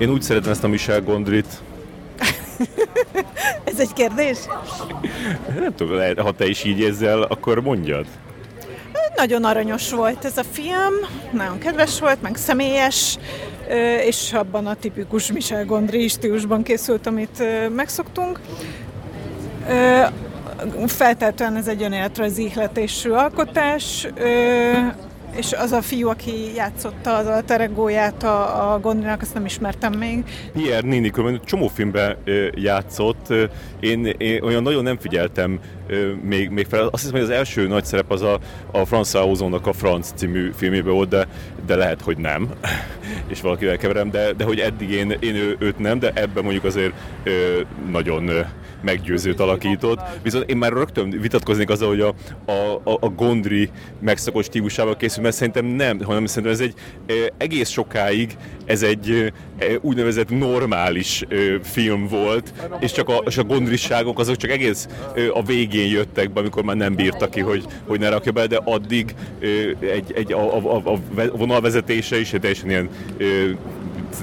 [0.00, 1.46] Én úgy szeretem ezt a Michel Gondrit.
[3.70, 4.38] Ez egy kérdés?
[5.58, 8.06] Nem tudom, ha te is így érzel, akkor mondjad.
[9.16, 10.94] Nagyon aranyos volt ez a film,
[11.32, 13.18] nagyon kedves volt, meg személyes,
[14.06, 17.42] és abban a tipikus Michel Gondry stílusban készült, amit
[17.74, 18.40] megszoktunk.
[20.86, 24.06] Feltétlenül ez egy önéletrajzi ihletésű alkotás,
[25.36, 30.24] és az a fiú, aki játszotta az alteregóját a, a Gondrinak, azt nem ismertem még.
[30.52, 31.10] Pierre Nini,
[31.44, 32.16] csomó filmben
[32.54, 33.32] játszott.
[33.80, 35.60] Én, én olyan nagyon nem figyeltem
[36.22, 36.86] még, még fel.
[36.86, 38.38] Azt hiszem, hogy az első nagy szerep az a,
[38.70, 41.26] a François Ozonnak a Franc című filmében volt, de,
[41.66, 42.50] de lehet, hogy nem.
[43.32, 46.64] és valakivel keverem, de, de hogy eddig én, én ő, őt nem, de ebben mondjuk
[46.64, 46.92] azért
[47.90, 48.30] nagyon
[48.82, 50.00] meggyőzőt alakított.
[50.22, 52.14] Viszont én már rögtön vitatkoznék azzal, hogy a,
[52.44, 56.74] a, a, a Gondri megszokott stílusával készül, mert szerintem nem, hanem szerintem ez egy
[57.36, 59.32] egész sokáig ez egy
[59.80, 61.24] úgynevezett normális
[61.62, 64.88] film volt, és csak a, és a gondrisságok azok csak egész
[65.32, 68.60] a végén jöttek be, amikor már nem bírta ki, hogy, hogy ne rakja be, de
[68.64, 69.14] addig
[69.80, 70.98] egy, egy a, a, a
[71.36, 72.88] vonalvezetése is egy teljesen ilyen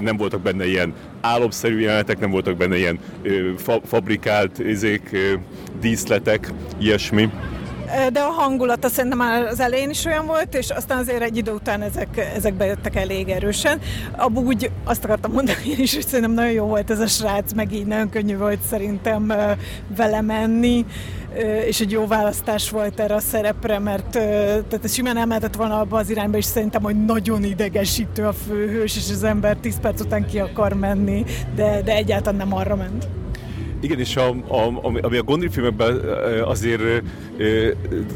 [0.02, 5.34] nem voltak benne ilyen álomszerű jelenetek, nem voltak benne ilyen ö, fa, fabrikált izék, ö,
[5.80, 7.30] díszletek, ilyesmi.
[8.12, 11.52] De a hangulata szerintem már az elején is olyan volt, és aztán azért egy idő
[11.52, 13.80] után ezek, ezek bejöttek elég erősen.
[14.16, 17.74] Amúgy azt akartam mondani én is, hogy szerintem nagyon jó volt ez a srác, meg
[17.74, 19.34] így nagyon könnyű volt szerintem
[19.96, 20.86] vele menni
[21.66, 25.98] és egy jó választás volt erre a szerepre, mert tehát ez simán elmehetett volna abba
[25.98, 30.26] az irányba, és szerintem, hogy nagyon idegesítő a főhős, és az ember 10 perc után
[30.26, 31.24] ki akar menni,
[31.56, 33.08] de, de egyáltalán nem arra ment.
[33.88, 36.02] Igen, és a, a, ami a Gondry filmekben
[36.44, 36.82] azért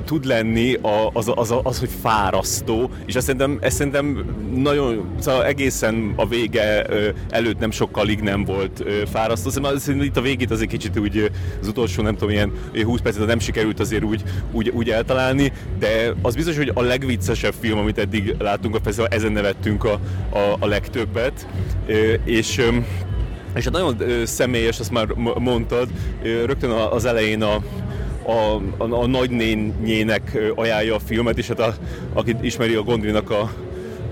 [0.05, 0.77] tud lenni,
[1.13, 6.85] az, az, az, hogy fárasztó, és ezt szerintem, ezt szerintem nagyon, szóval egészen a vége
[7.29, 9.49] előtt nem sokkal nem volt fárasztó.
[9.49, 11.31] Szerintem itt a végét azért kicsit úgy,
[11.61, 12.51] az utolsó nem tudom, ilyen
[12.83, 17.53] 20 percet nem sikerült azért úgy, úgy, úgy eltalálni, de az biztos, hogy a legviccesebb
[17.59, 21.47] film, amit eddig láttunk a fesztivál, ezen nevettünk a, a, a legtöbbet,
[22.25, 22.61] és
[23.55, 25.07] és hát nagyon személyes, azt már
[25.39, 25.87] mondtad,
[26.21, 27.55] rögtön az elején a,
[28.23, 31.73] a, a, a nagynényének ajánlja a filmet, és hát a,
[32.13, 33.51] aki ismeri a Gondrinak a,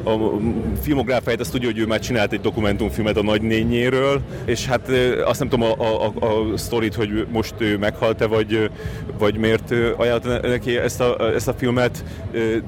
[0.03, 0.39] a
[0.81, 4.89] filmográfáját, azt tudja, hogy ő már csinált egy dokumentumfilmet a nagynényéről, és hát
[5.25, 8.69] azt nem tudom a, a, a, sztorit, hogy most ő meghalt-e, vagy,
[9.17, 12.03] vagy miért ajánlott neki ezt a, ezt a filmet,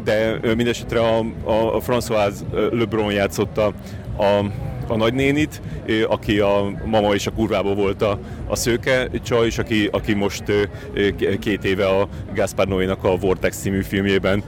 [0.03, 2.33] de mindesetre a, a François
[2.71, 3.73] Lebrun játszotta
[4.17, 4.45] a,
[4.91, 5.61] a nagynénit,
[6.07, 10.43] aki a mama és a kurvából volt a, a szőke csaj, és aki, aki most
[11.39, 14.43] két éve a Gaspar Noé-nak a Vortex című filmjében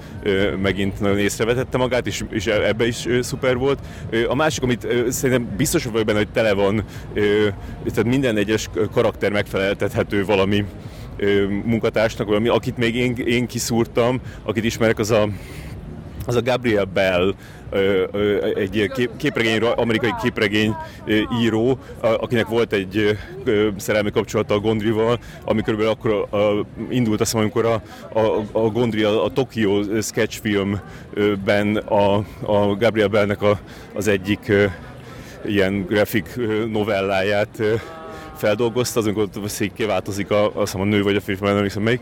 [0.62, 3.80] megint nagyon észrevetette magát, és, és ebbe is szuper volt.
[4.28, 6.84] A másik, amit szerintem biztos vagyok benne, hogy tele van,
[7.86, 10.66] tehát minden egyes karakter megfeleltethető valami
[11.64, 15.28] munkatársnak, valami, akit még én, én kiszúrtam, akit ismerek, az a,
[16.26, 17.34] az a Gabriel Bell,
[18.56, 20.76] egy képregény, amerikai képregény
[21.42, 23.18] író, akinek volt egy
[23.78, 26.28] szerelmi kapcsolata a Gondrival, ami körülbelül akkor
[26.90, 27.82] indult azt amikor a,
[28.20, 33.60] a, a Gondri a, a Tokyo sketchfilmben a, a Gabriel Bellnek a,
[33.94, 34.52] az egyik
[35.46, 36.40] ilyen grafik
[36.72, 37.62] novelláját
[38.44, 42.02] feldolgozta, az, amikor székké változik a, azt a nő vagy a férfi, nem emlékszem melyik,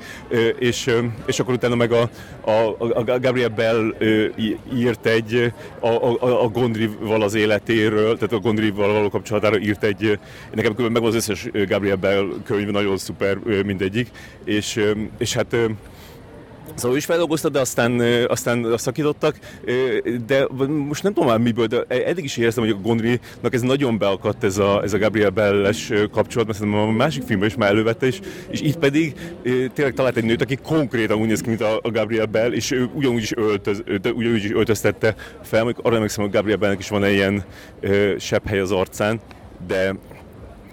[0.59, 2.09] és, és akkor utána meg a,
[2.41, 3.95] a, a Gabriel Bell
[4.75, 10.19] írt egy a, a, a Gondrival az életéről, tehát a Gondrival való kapcsolatára írt egy,
[10.53, 14.07] nekem meg az összes Gabriel Bell könyv, nagyon szuper mindegyik,
[14.43, 14.79] és,
[15.17, 15.55] és hát
[16.75, 19.35] Szóval is feldolgozta, de aztán, aztán szakítottak,
[20.27, 20.47] de
[20.87, 24.43] most nem tudom már miből, de eddig is éreztem, hogy a Gondrinak ez nagyon beakadt
[24.43, 28.05] ez a, ez a Gabriel Bell-es kapcsolat, mert szerintem a másik filmben is már elővette,
[28.05, 29.13] és, és itt pedig
[29.73, 32.71] tényleg talált egy nőt, aki konkrétan úgy néz ki, mint a, a Gabriel Bell, és
[32.71, 36.89] ő ugyanúgy is, öltöz, ugyanúgy is öltöztette fel, amikor arra emlékszem, hogy Gabriel Bellnek is
[36.89, 37.43] van egy ilyen
[38.17, 39.19] sebb hely az arcán,
[39.67, 39.95] de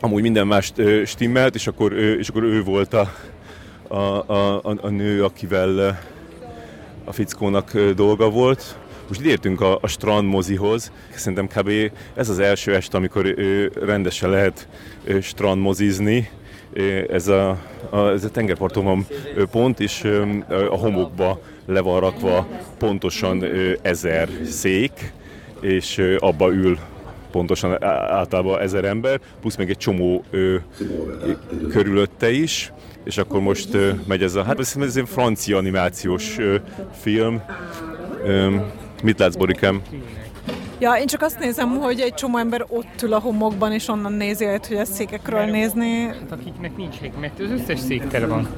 [0.00, 3.12] amúgy minden mást stimmelt, és akkor, és akkor ő volt a,
[3.88, 5.98] a, a, a nő, akivel
[7.05, 8.79] a fickónak dolga volt.
[9.09, 10.92] Most értünk a, a strand mozihoz.
[11.14, 11.92] Szerintem kb.
[12.14, 14.68] ez az első este, amikor ő rendesen lehet
[15.20, 16.31] strandmozizni.
[17.11, 17.59] Ez a,
[17.90, 19.07] a, ez a tengerparton van
[19.51, 20.05] pont, és
[20.70, 22.46] a homokba le van rakva
[22.79, 23.44] pontosan
[23.83, 25.12] ezer szék,
[25.61, 26.79] és abba ül
[27.31, 30.24] pontosan általában ezer ember, plusz még egy csomó
[31.68, 32.72] körülötte is
[33.09, 36.55] és akkor most uh, megy ez a, hát ez, ez egy francia animációs uh,
[37.01, 37.42] film.
[38.27, 38.62] Um,
[39.03, 39.83] mit látsz, Borikem?
[40.79, 44.12] Ja, én csak azt nézem, hogy egy csomó ember ott ül a homokban, és onnan
[44.12, 46.11] nézi hogy ezt székekről nézni.
[46.31, 48.49] Akiknek nincs hely, mert az összes szék tele van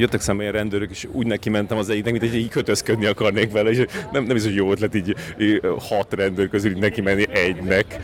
[0.00, 3.52] jöttek szemben ilyen rendőrök, és úgy neki mentem az egyiknek, mint hogy így kötözködni akarnék
[3.52, 7.00] vele, és nem, nem is, hogy jó ötlet így, így hat rendőr közül így neki
[7.00, 8.00] menni egynek,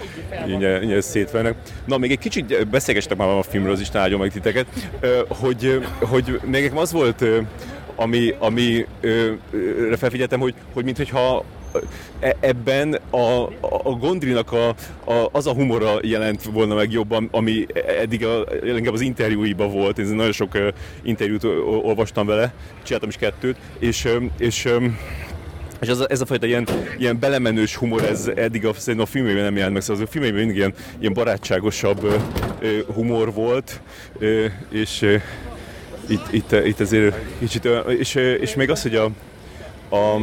[0.49, 1.55] így, így szétvennek.
[1.85, 4.67] Na, még egy kicsit beszélgestek már a filmről, az is nagyon meg titeket,
[5.29, 7.25] hogy, hogy még az volt
[7.97, 11.45] ami, ami ö, ö, felfigyeltem, hogy, hogy mintha
[12.41, 14.69] ebben a, a Gondrinak a,
[15.11, 17.67] a, az a humora jelent volna meg jobban, ami
[18.01, 19.99] eddig a, inkább az interjúiban volt.
[19.99, 20.59] Én nagyon sok
[21.03, 21.45] interjút
[21.83, 24.09] olvastam vele, csináltam is kettőt, és,
[24.39, 24.69] és
[25.81, 29.43] és ez a, ez a fajta ilyen, ilyen belemenős humor, ez eddig a, a filmében
[29.43, 32.05] nem jelent meg, szóval a filmében mindig ilyen, ilyen barátságosabb
[32.61, 33.81] ö, humor volt,
[34.19, 35.17] ö, és ö,
[36.09, 39.05] itt, itt, itt azért kicsit, és, és még az, hogy a,
[39.97, 40.21] a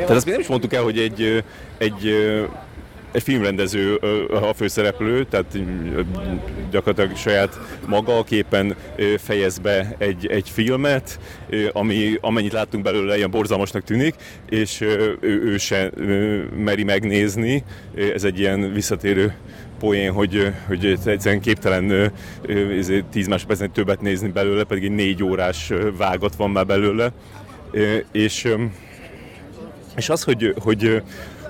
[0.00, 1.44] tehát azt még nem is mondtuk el, hogy egy,
[1.78, 2.14] egy
[3.12, 3.94] egy filmrendező
[4.30, 5.58] a főszereplő, tehát
[6.70, 8.76] gyakorlatilag saját maga a képen
[9.18, 11.18] fejez be egy, egy filmet,
[11.72, 14.14] ami amennyit láttunk belőle, ilyen borzalmasnak tűnik,
[14.48, 15.90] és ő, ő se
[16.56, 17.64] meri megnézni.
[18.14, 19.34] Ez egy ilyen visszatérő
[19.78, 22.12] poén, hogy, hogy egyszerűen képtelen
[23.10, 27.12] 10 másodpercen többet nézni belőle, pedig egy négy órás vágat van már belőle.
[28.12, 28.54] És
[29.96, 31.02] és az, hogy, hogy,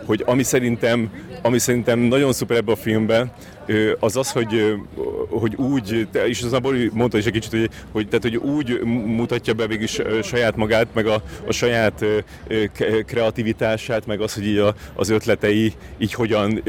[0.04, 1.10] hogy ami szerintem,
[1.42, 3.32] ami szerintem nagyon szuper ebben a filmben,
[3.98, 4.76] az az, hogy,
[5.28, 9.54] hogy úgy, és az abból mondta is egy kicsit, hogy, hogy, tehát, hogy úgy mutatja
[9.54, 9.88] be végig
[10.22, 12.04] saját magát, meg a, a saját
[13.06, 16.62] kreativitását, meg az, hogy így a, az ötletei így hogyan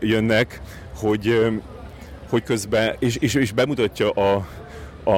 [0.00, 0.60] jönnek,
[0.96, 1.50] hogy,
[2.28, 4.46] hogy közben, és, és, és bemutatja a,
[5.04, 5.10] a,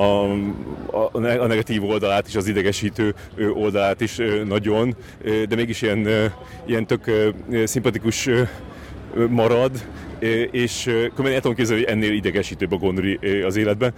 [1.12, 3.14] a, negatív oldalát is, az idegesítő
[3.54, 4.96] oldalát is nagyon,
[5.48, 6.32] de mégis ilyen,
[6.66, 7.10] ilyen tök
[7.64, 8.28] szimpatikus
[9.28, 9.70] marad,
[10.50, 13.92] és különben el tudom képzelni, hogy ennél idegesítőbb a Gondry az életben,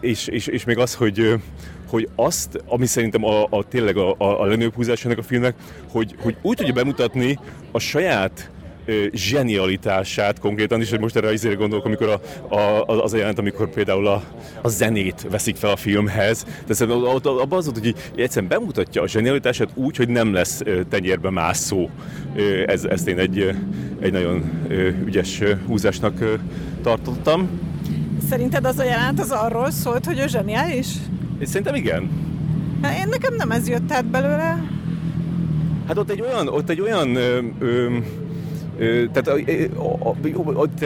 [0.00, 1.38] és, és, és még az, hogy
[1.88, 5.54] hogy azt, ami szerintem a, a tényleg a, a, lenőbb húzás ennek a filmnek,
[5.90, 7.38] hogy, hogy úgy tudja bemutatni
[7.70, 8.50] a saját
[9.12, 13.70] zsenialitását konkrétan is, hogy most erre azért gondolok, amikor a, a, az a jelent, amikor
[13.70, 14.22] például a,
[14.62, 16.46] a zenét veszik fel a filmhez.
[16.66, 21.30] De szerintem abban az volt, hogy egyszerűen bemutatja a zsenialitását úgy, hogy nem lesz tenyérbe
[21.30, 21.88] mászó.
[22.66, 23.54] Ez, ezt én egy,
[24.00, 24.66] egy nagyon
[25.04, 26.38] ügyes húzásnak
[26.82, 27.48] tartottam.
[28.28, 30.86] Szerinted az a jelent az arról szólt, hogy ő zseniális?
[31.42, 32.10] Szerintem igen.
[32.82, 34.64] Hát én nekem nem ez jött át belőle.
[35.86, 37.96] Hát ott egy olyan, ott egy olyan ö, ö,
[39.12, 39.40] tehát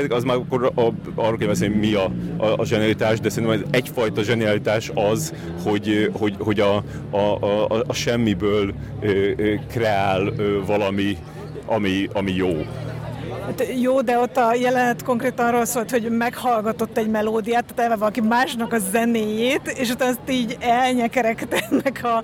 [0.08, 0.72] az már akkor
[1.14, 6.10] arról kell beszélni, mi a, a, a zsenialitás, de szerintem ez egyfajta zsenialitás az, hogy,
[6.12, 8.74] hogy, hogy a, a, a, a semmiből
[9.68, 10.32] kreál
[10.66, 11.16] valami,
[11.66, 12.66] ami, ami jó.
[13.58, 17.96] Hát jó, de ott a jelenet konkrétan arról szólt, hogy meghallgatott egy melódiát, tehát elve
[17.96, 22.22] valaki másnak a zenéjét, és utána azt így elnyekerekte ennek a,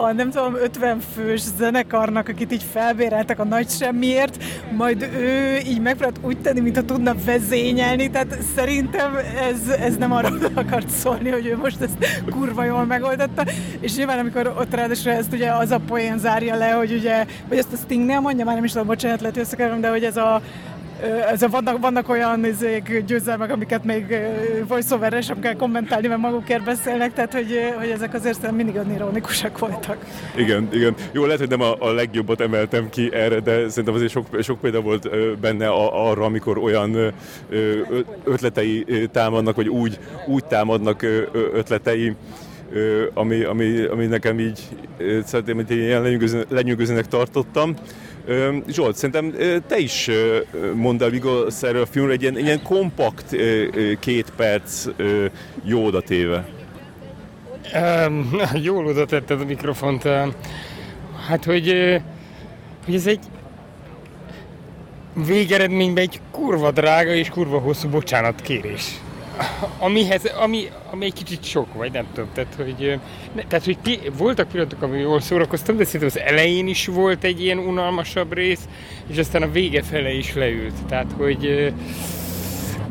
[0.00, 4.44] a nem tudom, 50 fős zenekarnak, akit így felbéreltek a nagy semmiért,
[4.76, 9.16] majd ő így megpróbált úgy tenni, mintha tudna vezényelni, tehát szerintem
[9.50, 13.44] ez, ez nem arról akart szólni, hogy ő most ezt kurva jól megoldotta,
[13.80, 17.58] és nyilván amikor ott ráadásul ezt ugye az a poén zárja le, hogy ugye, vagy
[17.58, 20.40] ezt a Stingnél mondja, már nem is tudom, bocsánat, lehet összekeverem, de hogy ez a
[21.30, 24.16] ez vannak, vannak olyan izék, győzelmek, amiket még
[24.68, 30.06] voiceover sem kell kommentálni, mert magukért beszélnek, tehát hogy, hogy ezek azért mindig ironikusak voltak.
[30.36, 30.94] Igen, igen.
[31.12, 34.60] Jó, lehet, hogy nem a, a legjobbat emeltem ki erre, de szerintem azért sok, sok
[34.60, 35.08] példa volt
[35.38, 37.12] benne arra, amikor olyan
[38.24, 41.02] ötletei támadnak, vagy úgy, úgy támadnak
[41.52, 42.16] ötletei,
[43.14, 44.60] ami, ami, ami nekem így
[45.24, 47.74] szerintem ilyen lenyűgözőnek tartottam.
[48.68, 49.34] Zsolt, szerintem
[49.66, 50.10] te is
[50.74, 53.36] mondd el Vigos erről a filmről egy ilyen, ilyen kompakt
[53.98, 54.86] két perc
[55.64, 56.48] jó oda téve.
[58.62, 60.02] Jól oda tetted a mikrofont.
[61.28, 62.00] Hát, hogy,
[62.84, 63.24] hogy ez egy
[65.26, 69.00] végeredményben egy kurva drága és kurva hosszú bocsánat kérés
[69.78, 72.98] amihez, ami, ami egy kicsit sok, vagy nem tudom, tehát hogy,
[73.34, 77.24] ne, tehát, hogy ki, voltak pillanatok, ami jól szórakoztam, de szerintem az elején is volt
[77.24, 78.68] egy ilyen unalmasabb rész,
[79.06, 81.72] és aztán a vége fele is leült, tehát hogy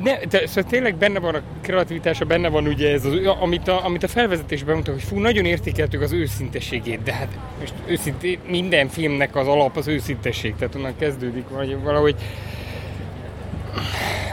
[0.03, 3.85] ne, de, szóval tényleg benne van a kreativitása, benne van ugye ez, az, amit a,
[3.85, 8.87] amit a felvezetésben mondta, hogy fú, nagyon értékeltük az őszinteségét, de hát most őszintén minden
[8.87, 12.15] filmnek az alap az őszintesség, tehát onnan kezdődik, vagy valahogy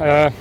[0.00, 0.32] uh,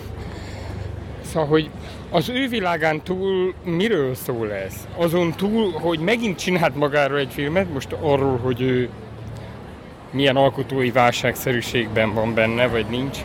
[1.36, 1.70] Szóval, hogy
[2.10, 4.88] az ő világán túl miről szól ez?
[4.98, 8.90] Azon túl, hogy megint csinált magáról egy filmet, most arról, hogy ő
[10.12, 13.18] milyen alkotói válságszerűségben van benne, vagy nincs.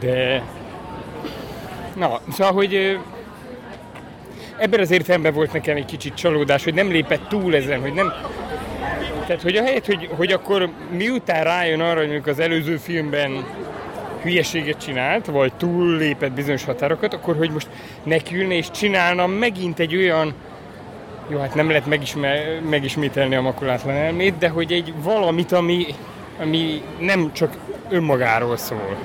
[0.00, 0.42] De...
[1.96, 2.98] Na, szóval, hogy
[4.58, 8.12] ebben az értelemben volt nekem egy kicsit csalódás, hogy nem lépett túl ezen, hogy nem...
[9.26, 13.44] Tehát, hogy ahelyett, hogy, hogy akkor miután rájön arra, hogy az előző filmben
[14.22, 17.68] hülyeséget csinált, vagy túllépett bizonyos határokat, akkor hogy most
[18.02, 20.34] nekiülne és csinálna megint egy olyan
[21.30, 25.86] jó, hát nem lehet megismer, megismételni a makulátlan elmét, de hogy egy valamit, ami,
[26.40, 27.56] ami nem csak
[27.90, 28.96] önmagáról szól.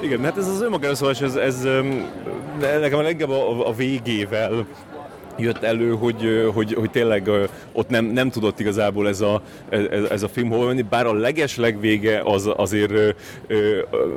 [0.00, 1.62] Igen, hát ez az önmagáról szólás, ez, ez
[2.60, 4.66] nekem leginkább a, a végével
[5.38, 7.30] jött elő, hogy, hogy, hogy tényleg
[7.72, 11.12] ott nem, nem tudott igazából ez a, ez, ez a film hol menni, bár a
[11.12, 12.92] leges legvége az azért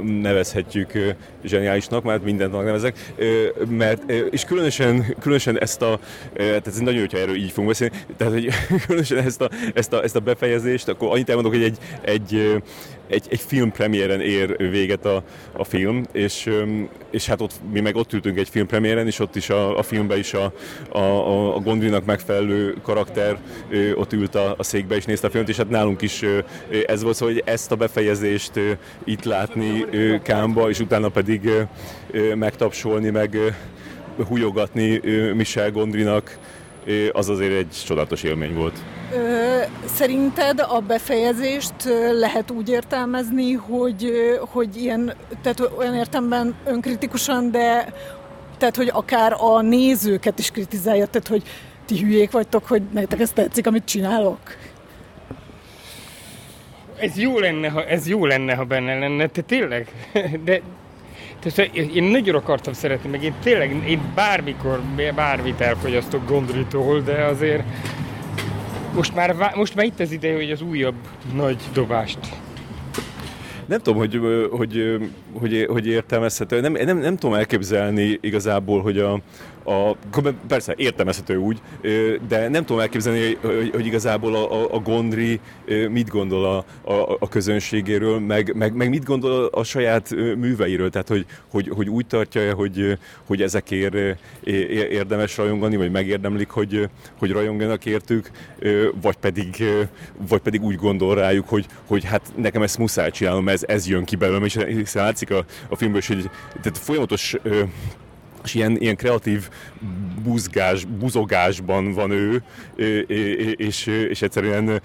[0.03, 0.91] nevezhetjük
[1.43, 3.13] zseniálisnak, mert mindent nevezek,
[3.69, 5.99] mert, és különösen, különösen ezt a,
[6.33, 8.49] tehát ez nagyon jó, hogyha erről így fogunk beszélni, tehát hogy
[8.85, 12.61] különösen ezt a, ezt a, ezt a befejezést, akkor annyit elmondok, hogy egy, egy,
[13.07, 16.49] egy, egy filmpremiéren ér véget a, a film, és,
[17.11, 20.17] és hát ott, mi meg ott ültünk egy filmpremiéren, és ott is a, a filmben
[20.17, 20.53] is a,
[20.89, 23.37] a, a, Gondrinak megfelelő karakter
[23.95, 26.23] ott ült a, a székbe és nézte a filmet, és hát nálunk is
[26.87, 28.59] ez volt, szóval, hogy ezt a befejezést
[29.03, 29.85] itt látni
[30.23, 31.49] Kámba, és utána pedig
[32.35, 33.37] megtapsolni, meg
[34.27, 35.01] hújogatni
[35.33, 36.37] Michel Gondrinak,
[37.11, 38.77] az azért egy csodálatos élmény volt.
[39.13, 41.73] Ö, szerinted a befejezést
[42.19, 47.93] lehet úgy értelmezni, hogy, hogy ilyen, tehát olyan értemben önkritikusan, de
[48.57, 51.43] tehát, hogy akár a nézőket is kritizálja, tehát, hogy
[51.85, 54.39] ti hülyék vagytok, hogy nektek ez tetszik, amit csinálok?
[56.97, 59.91] Ez jó lenne, ha, ez jó lenne, ha benne lenne, te tényleg?
[60.45, 60.61] De
[61.53, 64.81] Tehát én nagyon akartam szeretni, meg én tényleg, én bármikor,
[65.15, 67.63] bármit elfogyasztok Gondritól, de azért
[68.95, 70.95] most már, most már itt az ideje, hogy az újabb
[71.33, 72.19] nagy dobást
[73.65, 74.21] nem tudom, hogy,
[74.51, 74.97] hogy,
[75.39, 76.59] hogy, hogy értelmezhető.
[76.59, 79.19] Nem, nem, nem tudom elképzelni igazából, hogy a,
[79.65, 79.95] a,
[80.47, 81.61] persze értelmezhető úgy,
[82.27, 85.39] de nem tudom elképzelni, hogy, hogy igazából a, a, a Gondri
[85.89, 91.07] mit gondol a, a, a közönségéről, meg, meg, meg mit gondol a saját műveiről, tehát
[91.07, 96.89] hogy, hogy, hogy úgy tartja hogy, hogy ezekért érdemes rajongani, vagy megérdemlik, hogy,
[97.19, 98.31] hogy rajonganak értük,
[99.01, 99.63] vagy pedig,
[100.27, 104.03] vagy pedig úgy gondol rájuk, hogy, hogy hát nekem ezt muszáj csinálnom, ez, ez jön
[104.03, 106.29] ki belőlem, és hiszen látszik a, a filmből, hogy
[106.61, 107.35] tehát folyamatos
[108.45, 109.49] és ilyen, ilyen kreatív
[110.23, 112.43] buzgás, buzogásban van ő,
[113.55, 114.81] és, és egyszerűen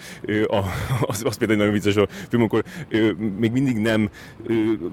[1.01, 2.65] az, az például nagyon vicces a film, amikor
[3.39, 4.11] még mindig nem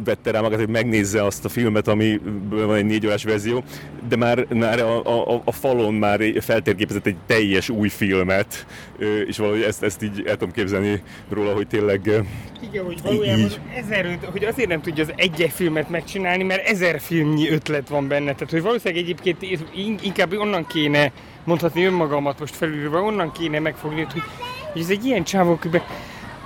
[0.03, 3.64] vette rá magát, hogy megnézze azt a filmet, ami van egy négy órás verzió,
[4.10, 8.66] de már, már a, a, a falon már feltérképezett egy teljes új filmet,
[9.28, 12.26] és valahogy ezt, ezt így el tudom képzelni róla, hogy tényleg
[12.72, 13.60] Igen, hogy valójában így.
[13.76, 18.34] ezer, hogy azért nem tudja az egy filmet megcsinálni, mert ezer filmnyi ötlet van benne,
[18.34, 19.41] tehát hogy valószínűleg egyébként
[20.03, 21.11] inkább onnan kéne,
[21.43, 24.21] mondhatni önmagamat most felülve, onnan kéne megfogni, hogy,
[24.71, 25.81] hogy ez egy ilyen csávó, akiben,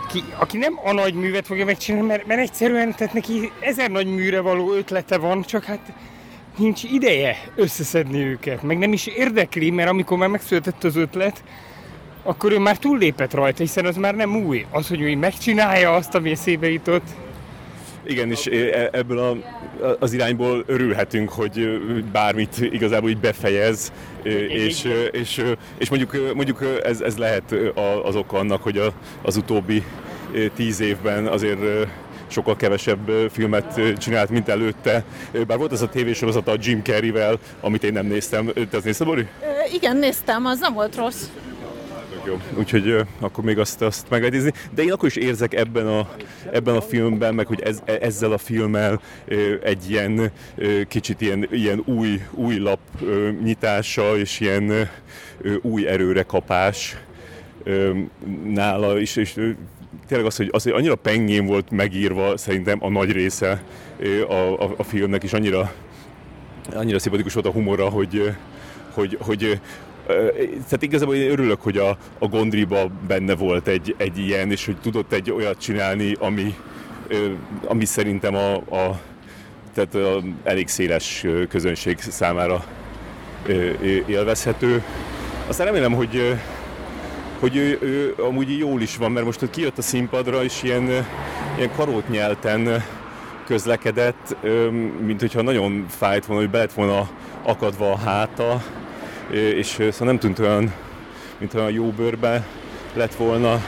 [0.09, 4.07] ki, aki nem a nagy művet fogja megcsinálni, mert, mert egyszerűen tehát neki ezer nagy
[4.07, 5.91] műre való ötlete van, csak hát
[6.57, 11.43] nincs ideje összeszedni őket, meg nem is érdekli, mert amikor már megszületett az ötlet,
[12.23, 14.65] akkor ő már túllépett rajta, hiszen az már nem új.
[14.71, 17.07] Az, hogy ő megcsinálja azt, ami eszébe jutott,
[18.12, 19.38] igen, és e, ebből a,
[19.99, 21.82] az irányból örülhetünk, hogy
[22.12, 23.91] bármit igazából így befejez,
[24.47, 25.43] és, és,
[25.78, 27.55] és mondjuk, mondjuk ez, ez lehet
[28.03, 28.82] az oka annak, hogy
[29.22, 29.84] az utóbbi
[30.55, 31.59] tíz évben azért
[32.28, 35.03] sokkal kevesebb filmet csinált, mint előtte.
[35.47, 38.51] Bár volt ez a tévésorozat a Jim Carrey-vel, amit én nem néztem.
[38.70, 39.28] Te azt nézted, Bori?
[39.74, 41.24] Igen, néztem, az nem volt rossz
[42.26, 42.39] jó.
[42.57, 44.53] Úgyhogy uh, akkor még azt, azt meg lehet nézni.
[44.76, 46.09] De én akkor is érzek ebben a,
[46.51, 51.22] ebben a filmben, meg hogy ez, e, ezzel a filmmel uh, egy ilyen uh, kicsit
[51.22, 56.97] ilyen, ilyen új, új lap uh, nyitása, és ilyen uh, új erőre kapás
[57.65, 57.97] uh,
[58.43, 59.49] nála is, és uh,
[60.07, 63.63] tényleg az, hogy, az, hogy annyira pengén volt megírva szerintem a nagy része
[64.28, 65.74] a, a, a filmnek, és annyira,
[66.74, 68.36] annyira szimpatikus volt a humora, hogy,
[68.93, 69.59] hogy, hogy
[70.64, 74.78] tehát igazából én örülök, hogy a, a Gondriba benne volt egy, egy ilyen, és hogy
[74.78, 76.55] tudott egy olyat csinálni, ami,
[77.66, 78.99] ami szerintem a, a,
[79.74, 82.64] tehát a elég széles közönség számára
[84.07, 84.84] élvezhető.
[85.47, 86.38] Aztán remélem, hogy,
[87.39, 90.84] hogy ő, ő amúgy jól is van, mert most hogy kijött a színpadra, és ilyen,
[91.57, 92.84] ilyen karót nyelten
[93.45, 94.36] közlekedett,
[95.05, 97.09] mint hogyha nagyon fájt volna, hogy be volna
[97.43, 98.64] akadva a háta,
[99.32, 100.73] és szóval nem tűnt olyan,
[101.38, 102.45] mint olyan jó bőrbe
[102.93, 103.61] lett volna,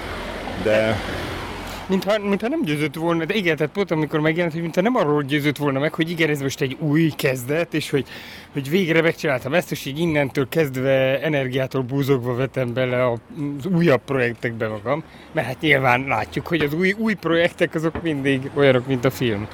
[0.64, 0.98] de
[1.88, 5.24] mintha, mintha nem győzött volna, de igen, tehát pont amikor megjelent, hogy mintha nem arról
[5.24, 8.08] győzött volna meg, hogy igen, ez most egy új kezdet, és hogy,
[8.54, 14.68] hogy végre megcsináltam ezt, és így innentől kezdve energiától búzogva vetem bele az újabb projektekbe
[14.68, 19.12] magam, mert hát nyilván látjuk, hogy az új, új projektek azok mindig olyanok, mint a
[19.12, 19.48] film.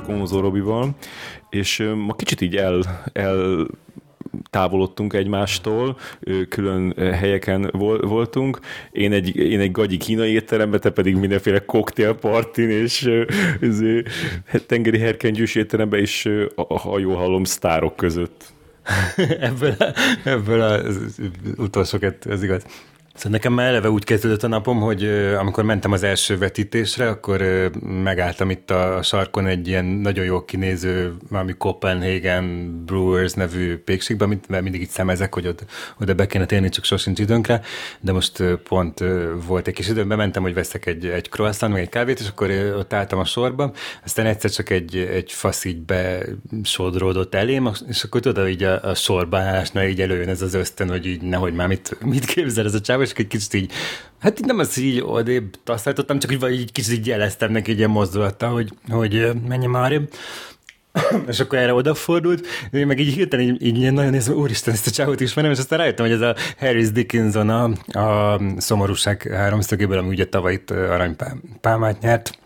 [0.00, 0.94] Konozó Robival,
[1.50, 2.82] és ma kicsit így el,
[3.12, 3.66] el
[4.50, 5.98] távolodtunk egymástól,
[6.48, 7.70] külön helyeken
[8.00, 8.58] voltunk.
[8.92, 13.10] Én egy, én egy gagyi kínai étteremben, te pedig mindenféle koktélpartin és
[14.66, 18.52] tengeri herkengyűs étteremben és a hajóhalom sztárok között.
[19.40, 19.74] ebből,
[20.24, 21.20] ebből az
[21.56, 22.64] utolsó kettő, ez igaz.
[23.14, 25.04] Szóval nekem már eleve úgy kezdődött a napom, hogy
[25.38, 27.70] amikor mentem az első vetítésre, akkor
[28.02, 34.62] megálltam itt a sarkon egy ilyen nagyon jó kinéző, valami Copenhagen Brewers nevű pékségben, mert
[34.62, 35.62] mindig itt szemezek, hogy oda,
[36.00, 37.60] oda be kéne térni, csak sosincs időnkre,
[38.00, 39.04] de most pont
[39.46, 42.50] volt egy kis időm, bementem, hogy veszek egy, egy croissant, meg egy kávét, és akkor
[42.78, 43.72] ott álltam a sorba,
[44.04, 48.94] aztán egyszer csak egy, egy fasz így besodródott elém, és akkor tudod, így a, a
[48.94, 52.74] sorba állásnál így előjön ez az ösztön, hogy így nehogy már mit, mit képzel ez
[52.74, 53.72] a csáv, és egy kicsit így,
[54.18, 57.78] hát így nem az így odébb tasztáltottam, csak így, így kicsit így jeleztem neki egy
[57.78, 60.00] ilyen mozdulattal, hogy, hogy menj már
[61.30, 64.90] és akkor erre odafordult, én meg így hirtelen így, így nagyon nézve, úristen, ezt a
[64.90, 70.08] csávot ismerem, és aztán rájöttem, hogy ez a Harris Dickinson a, a szomorúság háromszögéből, ami
[70.08, 72.38] ugye tavaly itt aranypálmát nyert,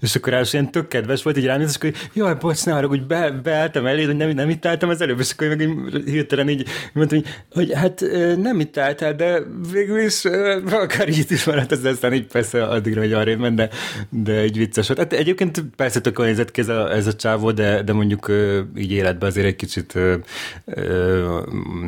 [0.00, 3.06] és akkor ráadásul ilyen tök kedves volt, így rám és akkor jaj, bocs, ne hogy
[3.06, 6.48] be, beálltam elé, hogy nem, nem itt álltam az előbb, és akkor meg így hirtelen
[6.48, 8.04] így mondtam, hogy, hogy hát
[8.36, 9.42] nem itt álltál, de
[9.72, 10.24] végül is
[10.70, 13.68] akár így is maradt, ez aztán így persze addigra, hogy arra ment, de,
[14.08, 14.98] de egy vicces volt.
[14.98, 18.32] Hát egyébként persze tök nézett ki ez a, ez a csávó, de, de mondjuk
[18.76, 19.94] így életben azért egy kicsit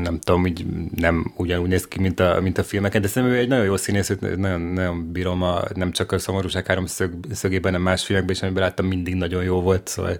[0.03, 0.66] nem tudom, így
[0.97, 4.12] nem ugyanúgy néz ki, mint a, mint a filmeken, de szerintem egy nagyon jó színész,
[4.37, 8.43] nagyon, nagyon bírom a, nem csak a szomorúság három szög, szögében, nem más filmekben is,
[8.43, 10.18] amiben láttam, mindig nagyon jó volt, szóval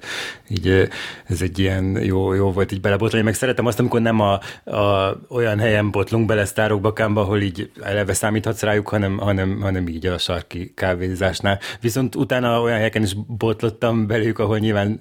[0.49, 0.89] így
[1.27, 5.17] ez egy ilyen jó, jó volt így belebotlani, meg szeretem azt, amikor nem a, a
[5.29, 10.07] olyan helyen botlunk bele sztárokba, kámba, ahol így eleve számíthatsz rájuk, hanem, hanem, hanem így
[10.07, 11.59] a sarki kávézásnál.
[11.81, 15.01] Viszont utána olyan helyeken is botlottam belőlük, ahol nyilván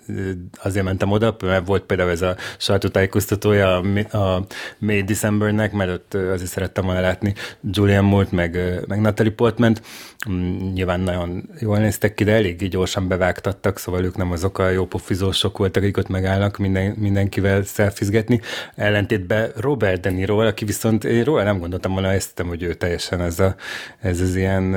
[0.63, 4.45] azért mentem oda, mert volt például ez a sajtótájékoztatója a, a
[4.77, 7.33] May Decembernek, mert ott azért szerettem volna látni
[7.71, 9.81] Julian Moore-t, meg, meg Natalie Portman-t.
[10.27, 14.69] Mm, nyilván nagyon jól néztek ki, de eléggé gyorsan bevágtattak, szóval ők nem azok a
[14.69, 18.41] jó pofizósok voltak, akik ott megállnak minden, mindenkivel szelfizgetni.
[18.75, 23.21] Ellentétben Robert De Niro, aki viszont én róla nem gondoltam volna, ezt hogy ő teljesen
[23.21, 23.55] ez, a,
[23.99, 24.73] ez az ilyen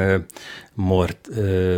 [0.74, 1.28] mort,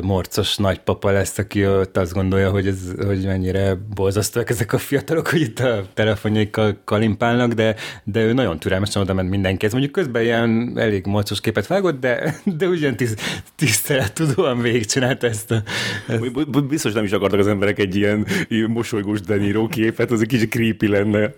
[0.02, 5.28] morcos nagypapa lesz, aki ott azt gondolja, hogy, ez, hogy mennyire borzasztóak ezek a fiatalok,
[5.28, 7.74] hogy itt a telefonjaikkal kalimpálnak, de,
[8.04, 9.66] de ő nagyon türelmesen oda ment mindenki.
[9.66, 13.20] Ez mondjuk közben ilyen elég morcos képet vágott, de, de ugyan tiszt,
[13.56, 15.62] tisztelettudóan végigcsinálta ezt a...
[16.08, 16.66] Ezt.
[16.66, 20.50] Biztos nem is akartak az emberek egy ilyen, ilyen mosolygós Deniro képet, az egy kicsit
[20.50, 21.32] creepy lenne.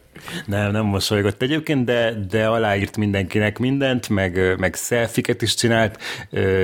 [0.47, 5.99] Nem, nem mosolygott egyébként, de, de aláírt mindenkinek mindent, meg, meg szelfiket is csinált,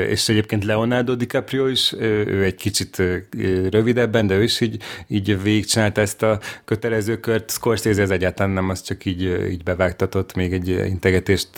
[0.08, 3.02] és egyébként Leonardo DiCaprio is, ő egy kicsit
[3.70, 7.50] rövidebben, de ő is így, így végigcsinálta ezt a kötelező kört.
[7.50, 11.48] Scorsese ez egyáltalán nem, az csak így, így bevágtatott, még egy integetést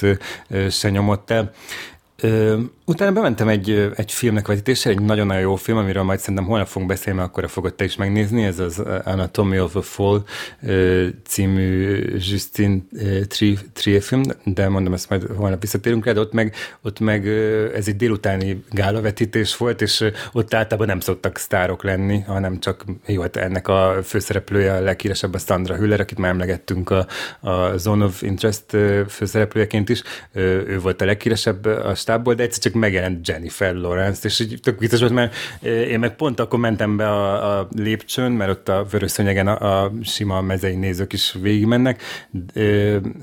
[0.71, 1.53] se nyomott el.
[2.25, 6.67] Ö, utána bementem egy, egy filmnek vetítésre, egy nagyon-nagyon jó film, amiről majd szerintem holnap
[6.67, 10.23] fogunk beszélni, mert akkor fogod te is megnézni, ez az Anatomy of a Fall
[10.63, 12.89] ö, című Justin
[13.73, 17.29] Trier film, de mondom, ezt majd holnap visszatérünk rá, de ott meg, ott meg
[17.75, 23.23] ez egy délutáni gálavetítés volt, és ott általában nem szoktak sztárok lenni, hanem csak jó,
[23.23, 27.07] hát ennek a főszereplője a leghíresebb a Sandra Hüller, akit már emlegettünk a,
[27.41, 28.65] a Zone of Interest
[29.09, 30.03] főszereplőjeként is,
[30.33, 34.79] ő volt a leghíresebb a stábból, de egyszer csak megjelent Jennifer Lawrence, és így tök
[34.79, 38.87] vicces volt, mert én meg pont akkor mentem be a, a lépcsőn, mert ott a
[38.91, 42.03] vörösszönyegen a, a sima mezei nézők is végigmennek,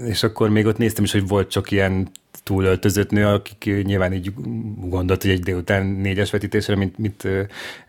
[0.06, 2.12] és akkor még ott néztem is, hogy volt csak ilyen
[2.44, 4.34] túlöltözött nő, akik nyilván így
[4.78, 7.28] gondolt, hogy egy délután négyes vetítésre, mint mit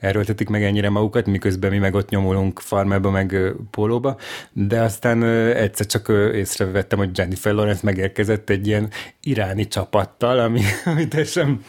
[0.01, 4.17] erőltetik meg ennyire magukat, miközben mi meg ott nyomulunk farmába, meg pólóba,
[4.53, 5.23] de aztán
[5.55, 8.91] egyszer csak észrevettem, hogy Jennifer Lawrence megérkezett egy ilyen
[9.23, 11.61] iráni csapattal, ami, ami teljesen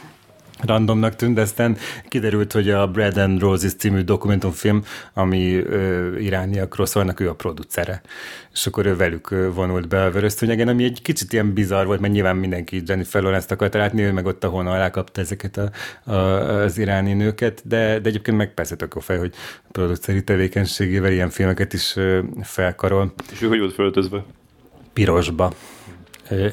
[0.65, 4.83] randomnak tűnt, de aztán kiderült, hogy a Bread and Roses című dokumentumfilm,
[5.13, 8.01] ami ö, irániakról szólnak, ő a producere.
[8.53, 12.13] És akkor ő velük vonult be a vörösztönyegen, ami egy kicsit ilyen bizarr volt, mert
[12.13, 15.71] nyilván mindenki Jennifer Lawrence-t akart látni, ő meg ott, ahol alá kapta ezeket a,
[16.11, 16.15] a,
[16.61, 19.33] az iráni nőket, de, de egyébként meg persze tök fej, hogy
[19.71, 21.95] produceri tevékenységével ilyen filmeket is
[22.41, 23.13] felkarol.
[23.31, 24.23] És ő hogy volt föltözve?
[24.93, 25.53] Pirosba.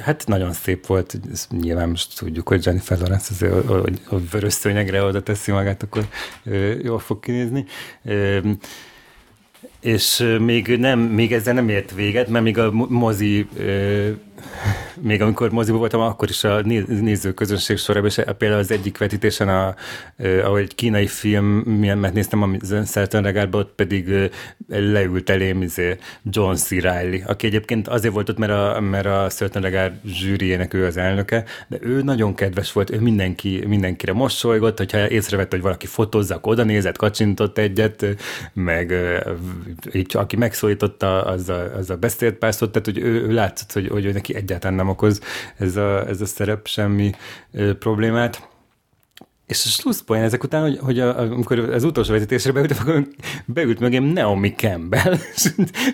[0.01, 4.53] Hát nagyon szép volt, ezt nyilván most tudjuk, hogy Jennifer Lawrence azért, hogy a vörös
[4.53, 6.07] szőnyegre oda teszi magát, akkor
[6.83, 7.65] jól fog kinézni.
[9.81, 13.49] És még, nem, még ezzel nem ért véget, mert még a mozi
[15.01, 19.49] még amikor moziba voltam, akkor is a néző közönség sorában, és például az egyik vetítésen,
[19.49, 19.75] a,
[20.45, 21.47] ahogy egy kínai film,
[21.99, 24.31] mert néztem a Regardba, ott pedig
[24.69, 26.71] leült elém izé, John C.
[26.71, 31.45] Reilly, aki egyébként azért volt ott, mert a, mert a Regard zsűriének ő az elnöke,
[31.69, 36.53] de ő nagyon kedves volt, ő mindenki, mindenkire mosolygott, hogyha észrevett, hogy valaki fotózza, akkor
[36.53, 38.07] oda nézett, kacsintott egyet,
[38.53, 38.95] meg
[39.93, 44.30] így, aki megszólította, azzal, azzal beszélt pár tehát hogy ő, ő látszott, hogy, hogy neki
[44.35, 45.21] egyáltalán nem okoz
[45.57, 47.11] ez a, ez a szerep semmi
[47.53, 48.49] ö, problémát.
[49.51, 53.07] És a slusszpoén ezek után, hogy, hogy a, amikor az utolsó vezetésre beültem, akkor
[53.45, 55.17] beült mögém Naomi Campbell,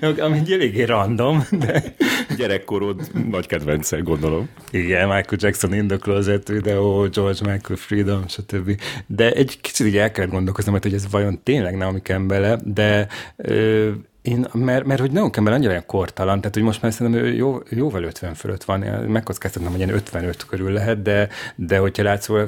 [0.25, 1.95] ami egy eléggé random, de...
[2.37, 4.49] Gyerekkorod nagy kedvence, gondolom.
[4.71, 8.81] Igen, Michael Jackson in the Closet videó, George Michael Freedom, stb.
[9.07, 13.07] De egy kicsit így el kellett gondolkoznom, hogy ez vajon tényleg Naomi Campbell de
[13.37, 13.91] ö,
[14.27, 17.33] én, mert, mert hogy nagyon Campbell annyira olyan kortalan, tehát hogy most már szerintem ő
[17.33, 22.27] jó, jóval 50 fölött van, megkockáztatnám, hogy ilyen 55 körül lehet, de, de hogyha látsz
[22.27, 22.47] volna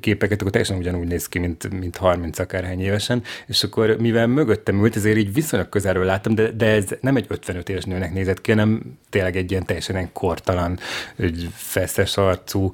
[0.00, 4.82] képeket, akkor teljesen ugyanúgy néz ki, mint, mint 30 akárhány évesen, és akkor mivel mögöttem
[4.82, 8.40] ült, ezért így viszonylag közelről láttam, de, de ez nem egy 55 éves nőnek nézett
[8.40, 10.78] ki, hanem tényleg egy ilyen teljesen ilyen kortalan,
[11.16, 12.70] egy feszes arcú,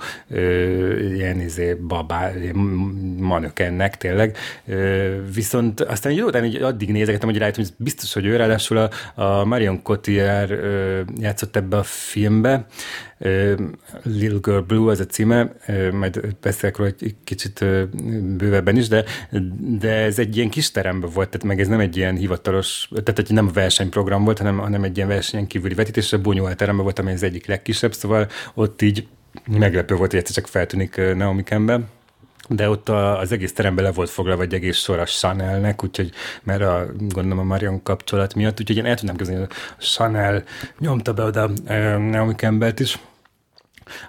[1.15, 2.31] ilyen izé, babá,
[3.19, 4.37] manökennek tényleg.
[5.35, 8.91] Viszont aztán jó, de addig nézegetem, hogy rájöttem, hogy biztos, hogy ő ráadásul a,
[9.23, 10.51] a Marion Cotillard
[11.21, 12.67] játszott ebbe a filmbe,
[14.03, 15.53] Little Girl Blue az a címe,
[15.93, 17.65] majd beszélek róla egy kicsit
[18.37, 19.05] bővebben is, de,
[19.79, 23.19] de ez egy ilyen kis teremben volt, tehát meg ez nem egy ilyen hivatalos, tehát
[23.19, 26.99] egy nem versenyprogram volt, hanem, hanem egy ilyen versenyen kívüli vetítés, a Bunyuel teremben volt,
[26.99, 29.07] amely az egyik legkisebb, szóval ott így
[29.59, 31.83] meglepő volt, hogy egyszer csak feltűnik Naomi Campbell
[32.49, 36.11] de ott az egész teremben le volt foglalva egy egész sor a Chanelnek, úgyhogy
[36.43, 40.45] mert a, gondolom a Marion kapcsolat miatt, úgyhogy én el tudnám kezdeni, a Chanel
[40.79, 41.51] nyomta be oda
[41.99, 42.99] Naomi Campbell-t is.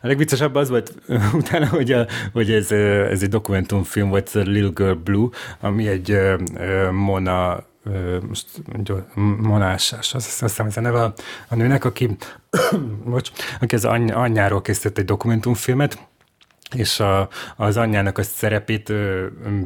[0.02, 0.94] A legviccesebb az volt
[1.34, 2.72] utána, hogy, a, hogy ez,
[3.12, 5.30] ez egy dokumentumfilm volt, ez a Little Girl Blue,
[5.60, 6.18] ami egy
[6.92, 7.70] Mona
[8.28, 8.48] most
[9.42, 10.12] Monás, azt,
[10.42, 11.14] hiszem ez a neve a,
[11.48, 12.18] a nőnek, aki,
[13.06, 15.98] bocs, aki az any, anyjáról készített egy dokumentumfilmet,
[16.76, 18.94] és a, az anyjának a szerepét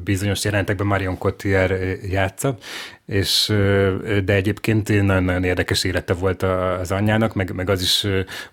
[0.04, 2.58] bizonyos jelentekben Marion Cotillard játsza,
[3.06, 3.54] és,
[4.26, 8.08] de egyébként nagyon-nagyon érdekes élete volt az anyjának, meg, meg az is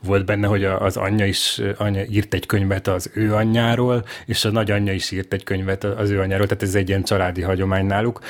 [0.04, 4.50] volt benne, hogy az anyja is anyja írt egy könyvet az ő anyjáról, és a
[4.50, 8.20] nagyanyja is írt egy könyvet az ő anyjáról, tehát ez egy ilyen családi hagyomány náluk.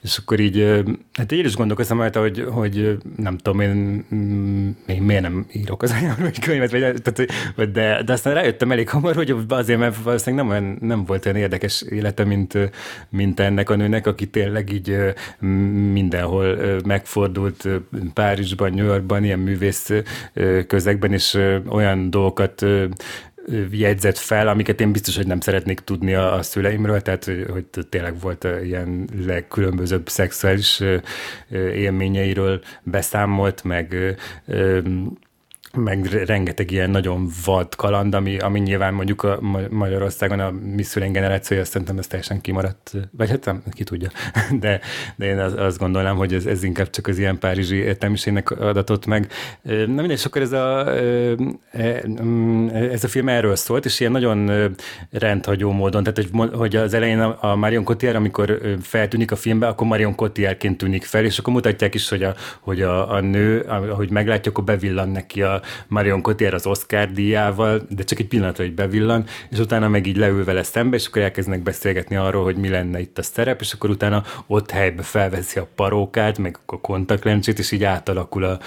[0.00, 0.82] És akkor így,
[1.12, 5.82] hát én is gondolkoztam rajta, hogy, hogy nem tudom, én, mm, én miért nem írok
[5.82, 9.96] az anyámról egy könyvet, vagy, tehát, de, de aztán rájöttem elég hamar, hogy azért, mert
[10.02, 12.58] valószínűleg nem, olyan, nem volt olyan érdekes élete, mint,
[13.08, 14.96] mint ennek a nőnek, aki tényleg így
[15.92, 17.68] mindenhol megfordult
[18.14, 19.92] Párizsban, New Yorkban, ilyen művész
[20.66, 21.38] közegben, és
[21.68, 22.66] olyan dolgokat
[23.70, 28.20] jegyzett fel, amiket én biztos, hogy nem szeretnék tudni a, a szüleimről, tehát hogy tényleg
[28.20, 30.82] volt ilyen legkülönbözőbb szexuális
[31.74, 34.16] élményeiről beszámolt, meg
[35.76, 39.38] meg rengeteg ilyen nagyon vad kaland, ami, ami nyilván mondjuk a
[39.70, 44.10] Magyarországon a mi szüleink generációja, szerintem ez teljesen kimaradt, vagy hát nem, ki tudja,
[44.60, 44.80] de,
[45.16, 49.06] de én az, azt gondolnám, hogy ez, ez inkább csak az ilyen párizsi értelmiségnek adatott
[49.06, 49.32] meg.
[49.62, 50.96] Na mindegy, akkor ez a,
[51.70, 52.02] e,
[52.72, 54.74] ez a film erről szólt, és ilyen nagyon
[55.10, 59.86] rendhagyó módon, tehát hogy, hogy az elején a Marion Cotillard, amikor feltűnik a filmbe, akkor
[59.86, 64.10] Marion Cotillardként tűnik fel, és akkor mutatják is, hogy a, hogy a, a nő, ahogy
[64.10, 68.74] meglátja, akkor bevillan neki a, Marion Cotillard az Oscar díjával, de csak egy pillanatra, hogy
[68.74, 72.68] bevillan, és utána meg így leül vele szembe, és akkor elkezdenek beszélgetni arról, hogy mi
[72.68, 77.58] lenne itt a szerep, és akkor utána ott helybe felveszi a parókát, meg a kontaktlencsét,
[77.58, 78.58] és így átalakul a,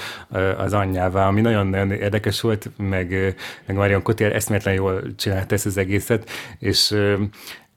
[0.58, 3.36] az anyjává, ami nagyon-nagyon érdekes volt, meg,
[3.66, 6.30] meg Marion Cotillard eszméletlen jól csinálta ezt az egészet,
[6.60, 6.96] és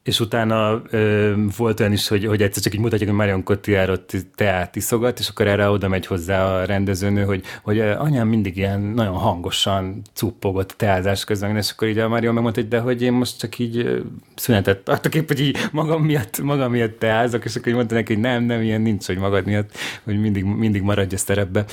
[0.03, 3.91] és utána ö, volt olyan is, hogy, hogy egyszer csak így mutatják, hogy Marion Cotillard
[3.91, 8.57] ott teát iszogat, és akkor erre oda megy hozzá a rendezőnő, hogy, hogy anyám mindig
[8.57, 13.03] ilyen nagyon hangosan cuppogott teázás közben, és akkor így a Marion megmondta, hogy de hogy
[13.03, 14.03] én most csak így
[14.37, 18.13] szünetet tartok épp, hogy így magam miatt, magam miatt teázok, és akkor így mondta neki,
[18.13, 19.71] hogy nem, nem, ilyen nincs, hogy magad miatt,
[20.03, 21.65] hogy mindig, mindig maradj a szerepbe.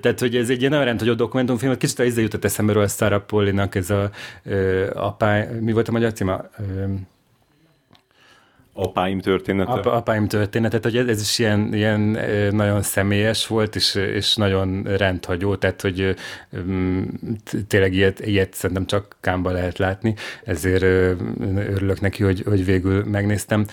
[0.00, 3.22] Tehát, hogy ez egy ilyen nagyon rendhagyó dokumentumfilm, kicsit az jutott eszembe a Sarah
[3.70, 4.10] ez a
[4.94, 6.50] apá, mi volt a magyar címe?
[8.78, 9.70] Apáim története.
[9.70, 12.00] Apa, apáim történetet, hogy ez, ez is ilyen, ilyen
[12.54, 16.14] nagyon személyes volt, és, és nagyon rendhagyó, tehát hogy
[17.68, 20.14] tényleg ilyet, ilyet szerintem csak Kámba lehet látni,
[20.44, 23.66] ezért örülök neki, hogy, hogy végül megnéztem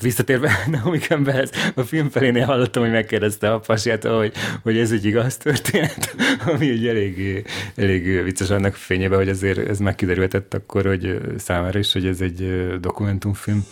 [0.00, 4.32] visszatérve Naomi Campbellhez, a film felénél hallottam, hogy megkérdezte a pasiát, hogy,
[4.62, 6.14] hogy ez egy igaz történet,
[6.54, 7.44] ami egy elég,
[7.76, 12.70] elég vicces annak fényében, hogy azért ez megkiderültett akkor, hogy számára is, hogy ez egy
[12.80, 13.64] dokumentumfilm.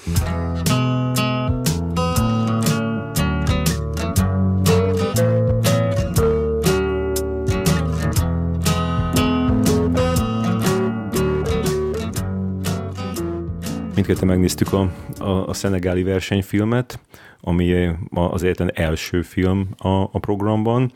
[13.94, 16.98] Mindketten megnéztük a, a, a szenegáli versenyfilmet,
[17.40, 20.92] ami az egyetlen első film a, a programban.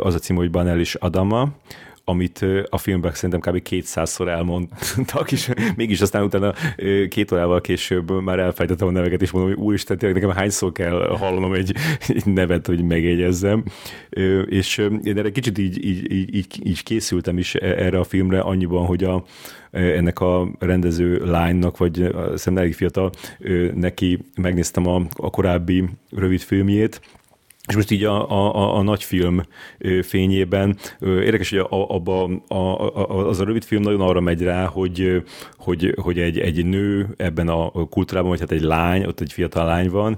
[0.00, 1.48] Az a cím, hogy Banel és Adama,
[2.10, 3.62] amit a filmben szerintem kb.
[3.70, 6.54] 200-szor elmondtak, és mégis aztán utána
[7.08, 11.16] két órával később már elfejtettem a neveket, és mondom, hogy úristen, tényleg nekem hányszor kell
[11.18, 11.74] hallanom egy,
[12.08, 13.64] egy nevet, hogy megjegyezzem.
[14.46, 18.86] És én erre kicsit így, így, így, így készültem is e, erre a filmre, annyiban,
[18.86, 19.24] hogy a,
[19.70, 21.94] ennek a rendező lánynak, vagy
[22.34, 23.10] szerintem elég fiatal,
[23.74, 27.00] neki megnéztem a, a korábbi rövid filmjét,
[27.68, 29.42] És most így a, a, a, a nagy film
[30.02, 34.64] fényében érdekes, hogy a, a, a, a, az a rövid film nagyon arra megy rá,
[34.64, 35.22] hogy,
[35.56, 39.66] hogy, hogy egy, egy nő ebben a kultúrában, vagy hát egy lány, ott egy fiatal
[39.66, 40.16] lány van,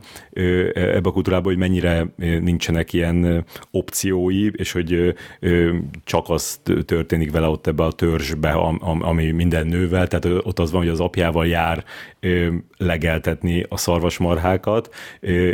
[0.74, 5.14] ebben a kultúrában, hogy mennyire nincsenek ilyen opciói, és hogy
[6.04, 8.50] csak az történik vele ott ebbe a törzsbe,
[9.00, 11.84] ami minden nővel, tehát ott az van, hogy az apjával jár
[12.76, 14.94] legeltetni a szarvasmarhákat,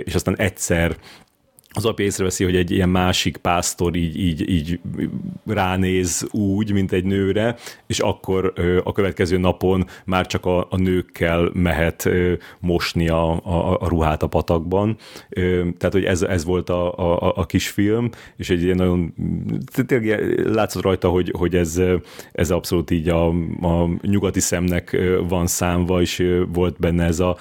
[0.05, 0.97] és aztán egyszer
[1.71, 4.81] az apja észreveszi, hogy egy ilyen másik pásztor így, így, így
[5.47, 7.57] ránéz úgy, mint egy nőre,
[7.87, 8.53] és akkor
[8.85, 12.09] a következő napon már csak a, a nőkkel mehet
[12.61, 14.97] mosni a, a, a ruhát a patakban.
[15.79, 19.14] Tehát, hogy ez, ez volt a, a, a kisfilm, és egy ilyen nagyon,
[19.87, 21.81] tényleg látszott rajta, hogy, hogy ez,
[22.33, 23.29] ez abszolút így a,
[23.61, 24.97] a nyugati szemnek
[25.29, 27.37] van számva, és volt benne ez a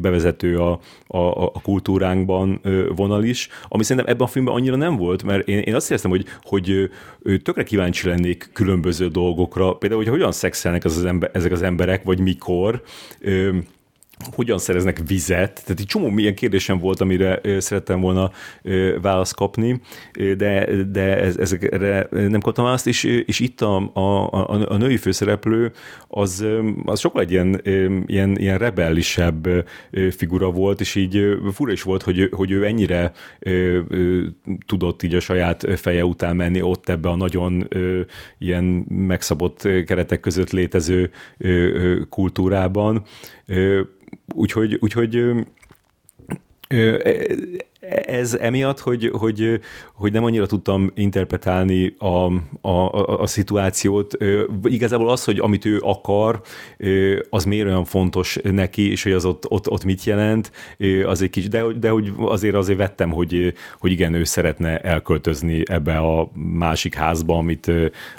[0.00, 2.60] bevezető a, a, a kultúránkban
[2.94, 3.37] vonal is,
[3.68, 6.90] ami szerintem ebben a filmben annyira nem volt, mert én, én azt éreztem, hogy, hogy
[7.42, 12.02] tökre kíváncsi lennék különböző dolgokra, például, hogy hogyan szexelnek az az ember, ezek az emberek,
[12.02, 12.82] vagy mikor,
[14.34, 18.30] hogyan szereznek vizet, tehát egy csomó milyen kérdésem volt, amire szerettem volna
[19.00, 19.80] választ kapni,
[20.36, 24.96] de, de ez, ezekre nem kaptam választ, és, és itt a, a, a, a női
[24.96, 25.72] főszereplő
[26.08, 26.46] az,
[26.84, 27.60] az sokkal egy ilyen,
[28.06, 29.66] ilyen, ilyen rebellisebb
[30.10, 33.12] figura volt, és így fura is volt, hogy, hogy ő ennyire
[34.66, 37.68] tudott így a saját feje után menni ott ebbe a nagyon
[38.38, 41.10] ilyen megszabott keretek között létező
[42.08, 43.04] kultúrában,
[44.34, 45.46] Úgyhogy, úgyhogy
[48.06, 49.60] ez emiatt, hogy, hogy,
[49.94, 54.16] hogy nem annyira tudtam interpretálni a, a, a, a szituációt.
[54.62, 56.40] Igazából az, hogy amit ő akar,
[57.30, 60.52] az miért olyan fontos neki, és hogy az ott, ott, ott mit jelent,
[61.06, 65.62] az egy kis, de, de hogy azért azért vettem, hogy, hogy igen, ő szeretne elköltözni
[65.64, 67.70] ebbe a másik házba, amit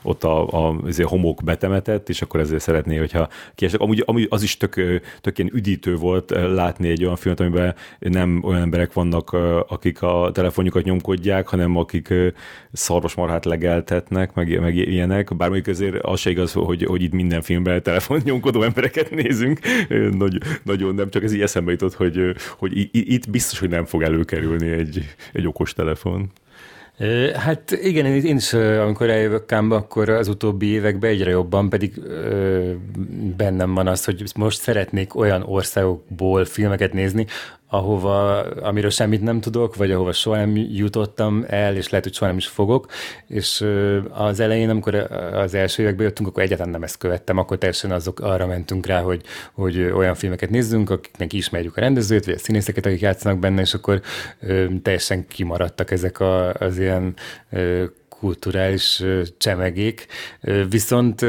[0.04, 3.80] ott a, a homok betemetett, és akkor ezért szeretné, hogyha kiesek.
[3.80, 8.42] Amúgy, amúgy az is tök, tök ilyen üdítő volt látni egy olyan filmet, amiben nem
[8.44, 9.36] olyan emberek vannak,
[9.68, 12.14] akik a telefonjukat nyomkodják, hanem akik
[12.72, 15.36] szarvasmarhát legeltetnek, meg, meg ilyenek.
[15.36, 19.60] Bár azért az se igaz, hogy, hogy itt minden filmben telefon nyomkodó embereket nézünk.
[20.18, 24.02] Nagy, nagyon nem, csak ez így eszembe jutott, hogy, hogy itt biztos, hogy nem fog
[24.02, 26.32] előkerülni egy, egy okos telefon.
[27.34, 32.72] Hát igen, én is, amikor eljövök Kámba, akkor az utóbbi években egyre jobban pedig ö,
[33.38, 37.26] bennem van az, hogy most szeretnék olyan országokból filmeket nézni,
[37.70, 42.28] ahova, amiről semmit nem tudok, vagy ahova soha nem jutottam el, és lehet, hogy soha
[42.30, 42.92] nem is fogok,
[43.28, 43.66] és
[44.10, 44.96] az elején, amikor
[45.34, 49.02] az első években jöttünk, akkor egyáltalán nem ezt követtem, akkor teljesen azok arra mentünk rá,
[49.02, 49.22] hogy,
[49.54, 53.74] hogy olyan filmeket nézzünk, akiknek ismerjük a rendezőt, vagy a színészeket, akik játszanak benne, és
[53.74, 54.02] akkor
[54.82, 57.14] teljesen kimaradtak ezek a, az ilyen
[58.20, 59.04] kulturális
[59.38, 60.06] csemegék.
[60.70, 61.26] Viszont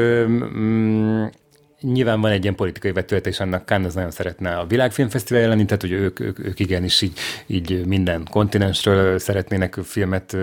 [1.81, 5.65] nyilván van egy ilyen politikai vetülete, és annak Cannes az nagyon szeretne a világfilmfesztivál lenni,
[5.65, 10.37] tehát hogy ők, ők, ők igenis így, így minden kontinensről szeretnének filmet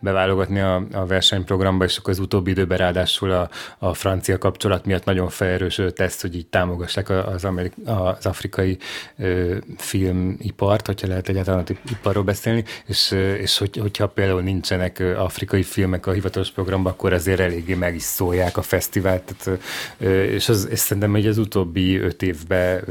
[0.00, 5.04] beválogatni a, a versenyprogramba, és akkor az utóbbi időben ráadásul a, a francia kapcsolat miatt
[5.04, 8.78] nagyon felerősödött ezt, hogy így támogassák az, amerik, az afrikai
[9.18, 16.06] ö, filmipart, hogyha lehet egyáltalán iparról beszélni, és, és hogy, hogyha például nincsenek afrikai filmek
[16.06, 19.60] a hivatalos programban, akkor azért eléggé meg is szólják a fesztivált, tehát,
[19.98, 22.84] ö, és az, szerintem hogy az utóbbi öt évben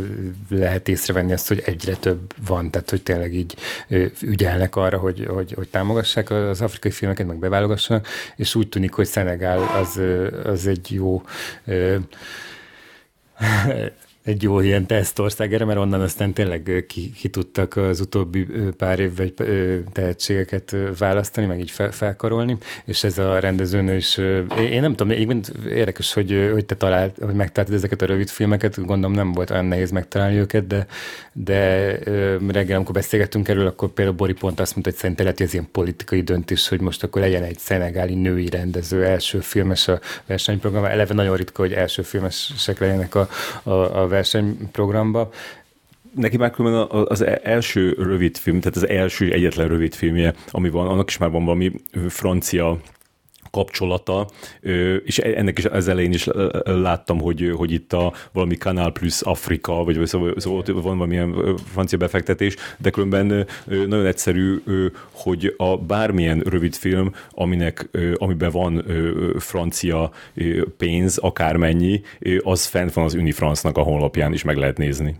[0.49, 3.55] lehet észrevenni azt, hogy egyre több van, tehát hogy tényleg így
[4.21, 9.05] ügyelnek arra, hogy, hogy, hogy támogassák az afrikai filmeket, meg beválogassanak, és úgy tűnik, hogy
[9.05, 9.99] Szenegál az,
[10.43, 11.23] az egy jó
[14.23, 18.47] egy jó ilyen tesztország erre, mert onnan aztán tényleg ki, ki tudtak az utóbbi
[18.77, 19.27] pár évvel
[19.91, 24.17] tehetségeket választani, meg így fel, felkarolni, és ez a rendezőnő is,
[24.57, 28.85] én nem tudom, én érdekes, hogy, hogy te talált, hogy megtaláltad ezeket a rövid filmeket,
[28.85, 30.87] gondolom nem volt olyan nehéz megtalálni őket, de,
[31.33, 31.89] de
[32.47, 35.53] reggel, amikor beszélgettünk erről, akkor például Bori pont azt mondta, hogy szerintem lehet, hogy ez
[35.53, 40.85] ilyen politikai döntés, hogy most akkor legyen egy szenegáli női rendező első filmes a versenyprogram.
[40.85, 43.29] Eleve nagyon ritka, hogy első filmesek legyenek a,
[43.63, 45.29] a, a versenyprogramba.
[46.15, 50.87] Neki már különben az első rövid film, tehát az első egyetlen rövid filmje, ami van,
[50.87, 51.71] annak is már van valami
[52.09, 52.77] francia
[53.51, 54.27] kapcsolata,
[55.05, 56.27] és e- ennek is az elején is
[56.63, 61.97] láttam, hogy, hogy itt a valami Canal Plus Afrika, vagy szóval, szóval van valamilyen francia
[61.97, 64.61] befektetés, de különben nagyon egyszerű,
[65.11, 68.85] hogy a bármilyen rövid film, aminek, amiben van
[69.37, 70.11] francia
[70.77, 72.01] pénz, akármennyi,
[72.39, 75.15] az fent van az Unifrance-nak a honlapján is meg lehet nézni.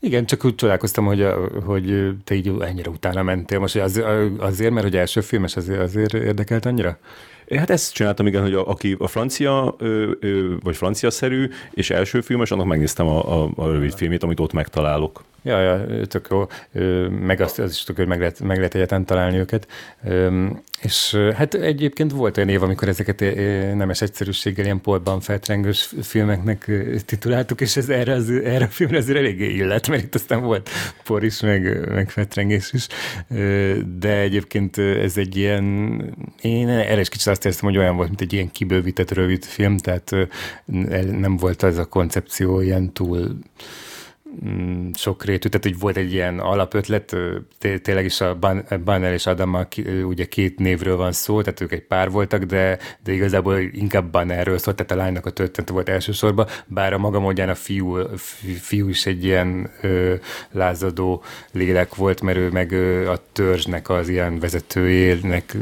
[0.00, 1.26] Igen, csak úgy csodálkoztam, hogy,
[1.64, 3.58] hogy te így ennyire utána mentél.
[3.58, 4.02] Most az,
[4.38, 6.98] azért, mert hogy első filmes azért, azért érdekelt annyira?
[7.56, 12.20] Hát ezt csináltam, igen, hogy a, aki a francia, ö, ö, vagy francia-szerű, és első
[12.20, 15.24] filmes, annak megnéztem a, a, a rövid filmét, amit ott megtalálok.
[15.48, 16.46] Ja, ja, tök jó.
[17.08, 19.68] Meg azt, az is tök, hogy meg lehet, meg lehet egyetlen találni őket.
[20.80, 23.20] És hát egyébként volt olyan év, amikor ezeket
[23.74, 26.70] nemes egyszerűséggel ilyen polban feltrengős filmeknek
[27.04, 30.70] tituláltuk, és ez erre, az, erre a filmre azért eléggé illet, mert itt aztán volt
[31.04, 32.86] por is, meg, meg feltrengés is.
[33.98, 35.64] De egyébként ez egy ilyen,
[36.40, 39.76] én erre is kicsit azt éreztem, hogy olyan volt, mint egy ilyen kibővített rövid film,
[39.76, 40.10] tehát
[41.18, 43.38] nem volt az a koncepció ilyen túl
[44.44, 47.16] Mm, sokrétű, tehát hogy volt egy ilyen alapötlet,
[47.82, 48.38] tényleg is a
[48.84, 49.66] Banner és Adam
[50.04, 54.58] ugye két névről van szó, tehát ők egy pár voltak, de, de igazából inkább Bannerről
[54.58, 57.96] szólt, tehát a lánynak a története volt elsősorban, bár a maga módján a fiú,
[58.60, 60.14] fiú is egy ilyen ö,
[60.50, 61.22] lázadó
[61.52, 65.56] lélek volt, mert ő meg ö, a törzsnek az ilyen vezetőjének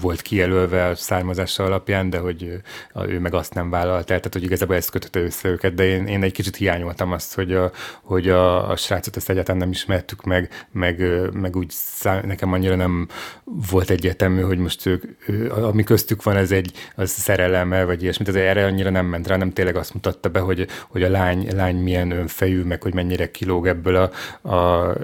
[0.00, 2.60] volt kijelölve a származása alapján, de hogy
[2.94, 5.84] ö, ő meg azt nem vállalt el, tehát hogy igazából ezt kötötte össze őket, de
[5.84, 7.70] én, én egy kicsit hiányoltam azt, hogy a,
[8.12, 11.02] hogy a, a srácot ezt egyáltalán nem ismertük meg, meg,
[11.32, 13.08] meg úgy szám, nekem annyira nem
[13.44, 15.04] volt egyetemű, hogy most ők,
[15.50, 19.36] ami köztük van, ez egy az szereleme, vagy ilyesmit, ez erre annyira nem ment rá,
[19.36, 23.30] nem tényleg azt mutatta be, hogy, hogy a lány, lány milyen önfejű, meg hogy mennyire
[23.30, 24.10] kilóg ebből a,
[24.54, 24.94] a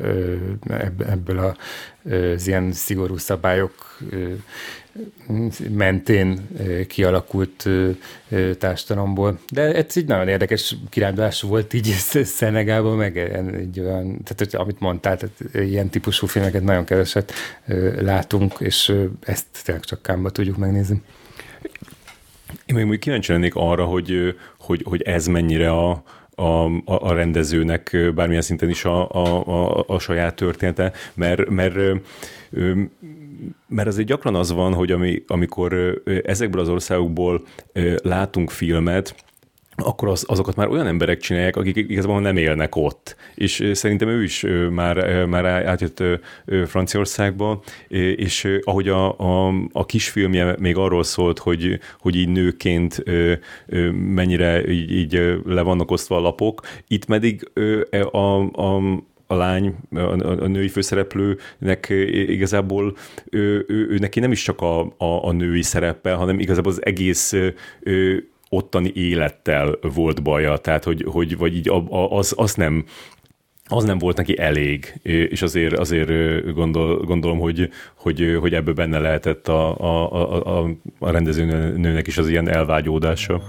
[0.99, 1.57] ebből a,
[2.11, 3.99] az ilyen szigorú szabályok
[5.71, 6.49] mentén
[6.87, 7.69] kialakult
[8.59, 9.39] társadalomból.
[9.53, 11.87] De ez így nagyon érdekes kirándulás volt így
[12.39, 17.33] Szenegában, meg egy olyan, tehát amit mondtál, tehát ilyen típusú filmeket nagyon keveset
[18.01, 21.03] látunk, és ezt tényleg csak kámba tudjuk megnézni.
[22.67, 26.03] Én még úgy kíváncsi lennék arra, hogy, hogy, hogy ez mennyire a,
[26.35, 31.75] a, a rendezőnek bármilyen szinten is a, a, a, a saját története, mert, mert
[33.69, 37.43] mert azért gyakran az van, hogy ami, amikor ezekből az országokból
[38.03, 39.15] látunk filmet,
[39.83, 43.17] akkor az, azokat már olyan emberek csinálják, akik igazából nem élnek ott.
[43.35, 46.03] És szerintem ő is már, már átjött
[46.67, 47.63] Franciaországba,
[48.17, 53.05] és ahogy a, a, a kisfilmje még arról szólt, hogy, hogy így nőként
[53.93, 57.51] mennyire így, így le vannak osztva a lapok, itt pedig
[58.11, 58.81] a, a,
[59.31, 61.87] a lány, a, a női főszereplőnek
[62.29, 62.97] igazából
[63.31, 66.85] ő, ő, ő neki nem is csak a, a, a női szerepe, hanem igazából az
[66.85, 67.35] egész
[67.81, 71.71] ő, ottani élettel volt baja, tehát hogy, hogy vagy így
[72.11, 72.85] az, az nem
[73.71, 76.11] az nem volt neki elég, és azért, azért
[76.55, 82.29] gondol, gondolom, hogy, hogy, hogy ebből benne lehetett a, a, a, a rendezőnőnek is az
[82.29, 83.43] ilyen elvágyódása.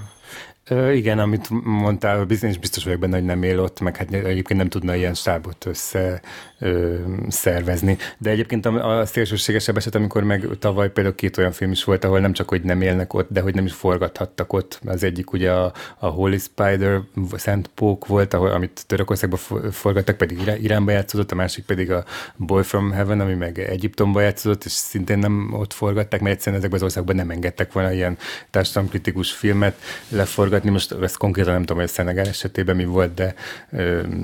[0.70, 4.70] Igen, amit mondtál, biztos, biztos vagyok benne, hogy nem él ott, meg hát egyébként nem
[4.70, 6.22] tudna ilyen stábot össze
[6.60, 6.96] ö,
[7.28, 7.98] szervezni.
[8.18, 12.04] De egyébként a, a szélsőségesebb eset, amikor meg tavaly például két olyan film is volt,
[12.04, 14.80] ahol nem csak, hogy nem élnek ott, de hogy nem is forgathattak ott.
[14.86, 17.02] Az egyik ugye a, a Holy Spider,
[17.36, 19.40] Szent Pók volt, ahol, amit Törökországban
[19.72, 22.04] forgattak, pedig Iránba játszódott, a másik pedig a
[22.36, 26.80] Boy from Heaven, ami meg Egyiptomba játszódott, és szintén nem ott forgatták, mert egyszerűen ezekben
[26.80, 28.18] az országban nem engedtek volna ilyen
[28.50, 29.76] társadalomkritikus filmet
[30.10, 30.70] leforgatni hallgatni.
[30.70, 33.34] Most ezt konkrétan nem tudom, hogy a Szenegál esetében mi volt, de,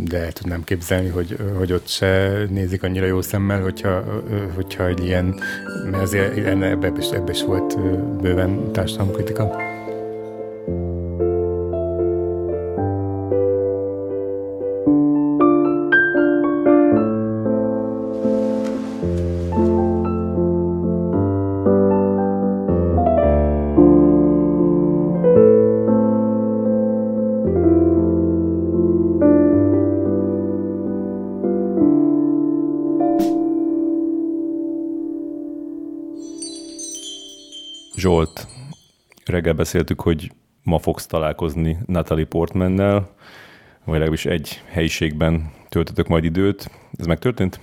[0.04, 4.04] de el tudnám képzelni, hogy, hogy ott se nézik annyira jó szemmel, hogyha,
[4.56, 5.40] hogyha egy ilyen,
[5.92, 7.80] mert azért ebbe, is, ebbe is volt
[8.22, 9.56] bőven társadalomkritika.
[39.26, 40.32] Reggel beszéltük, hogy
[40.64, 43.10] ma fogsz találkozni Natalie Portmannel,
[43.84, 46.70] vagy legalábbis egy helyiségben töltötök majd időt.
[46.98, 47.60] Ez megtörtént?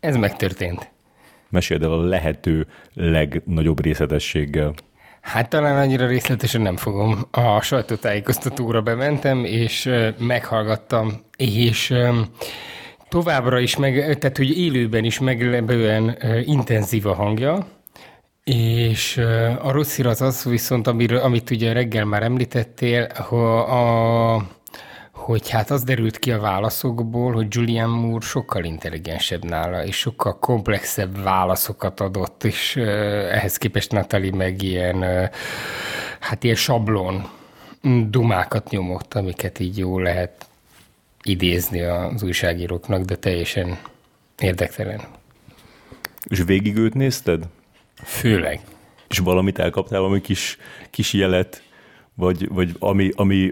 [0.00, 0.90] Ez megtörtént.
[1.50, 4.74] Meséld el a lehető legnagyobb részletességgel.
[5.20, 7.18] Hát talán annyira részletesen nem fogom.
[7.30, 11.94] A sajtótájékoztatóra bementem, és meghallgattam, és
[13.08, 17.66] továbbra is, meg, tehát hogy élőben is meglepően intenzív a hangja,
[18.44, 19.16] és
[19.60, 24.46] a rossz hír az az viszont, amiről, amit ugye reggel már említettél, hogy, a,
[25.12, 30.38] hogy hát az derült ki a válaszokból, hogy Julian Moore sokkal intelligensebb nála, és sokkal
[30.38, 35.30] komplexebb válaszokat adott, és ehhez képest Natalie meg ilyen,
[36.20, 37.28] hát ilyen sablon
[38.08, 40.46] dumákat nyomott, amiket így jó lehet
[41.22, 43.78] idézni az újságíróknak, de teljesen
[44.38, 45.00] érdektelen.
[46.28, 47.44] És végig őt nézted?
[48.04, 48.60] Főleg.
[49.08, 50.58] És valamit elkaptál, valami kis,
[50.90, 51.62] kis jelet,
[52.14, 53.50] vagy, vagy ami, ami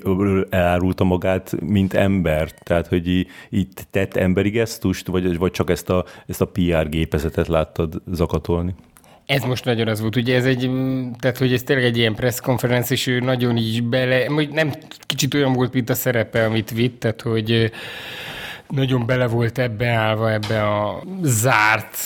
[0.50, 2.50] elárulta magát, mint ember?
[2.50, 6.88] Tehát, hogy így, így tett emberi gesztust, vagy, vagy csak ezt a, ezt a PR
[6.88, 8.74] gépezetet láttad zakatolni?
[9.26, 10.70] Ez most nagyon az volt, ugye ez egy,
[11.18, 14.72] tehát hogy ez tényleg egy ilyen presszkonferenc, és ő nagyon így bele, nem
[15.06, 17.70] kicsit olyan volt, mint a szerepe, amit vitt, tehát hogy
[18.74, 21.96] nagyon bele volt ebbe állva, ebbe a zárt,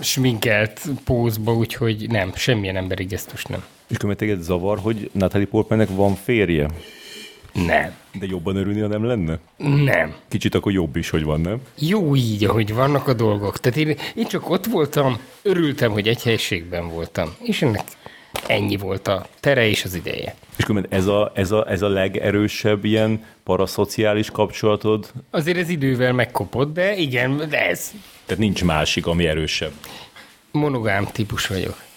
[0.00, 3.64] sminkelt pózba, úgyhogy nem, semmilyen emberi gesztus nem.
[3.86, 6.68] És követően zavar, hogy Natalie Portmannek van férje?
[7.52, 7.94] Nem.
[8.18, 9.38] De jobban örülni, ha nem lenne?
[9.56, 10.14] Nem.
[10.28, 11.60] Kicsit akkor jobb is, hogy van, nem?
[11.78, 13.58] Jó így, ahogy vannak a dolgok.
[13.58, 17.34] Tehát én, én csak ott voltam, örültem, hogy egy helységben voltam.
[17.42, 17.84] És ennek
[18.46, 20.34] ennyi volt a tere és az ideje.
[20.58, 25.12] És ez a, ez, a, ez a legerősebb ilyen paraszociális kapcsolatod?
[25.30, 27.92] Azért ez idővel megkopott, de igen, de ez.
[28.26, 29.72] Tehát nincs másik, ami erősebb.
[30.50, 31.87] Monogám típus vagyok.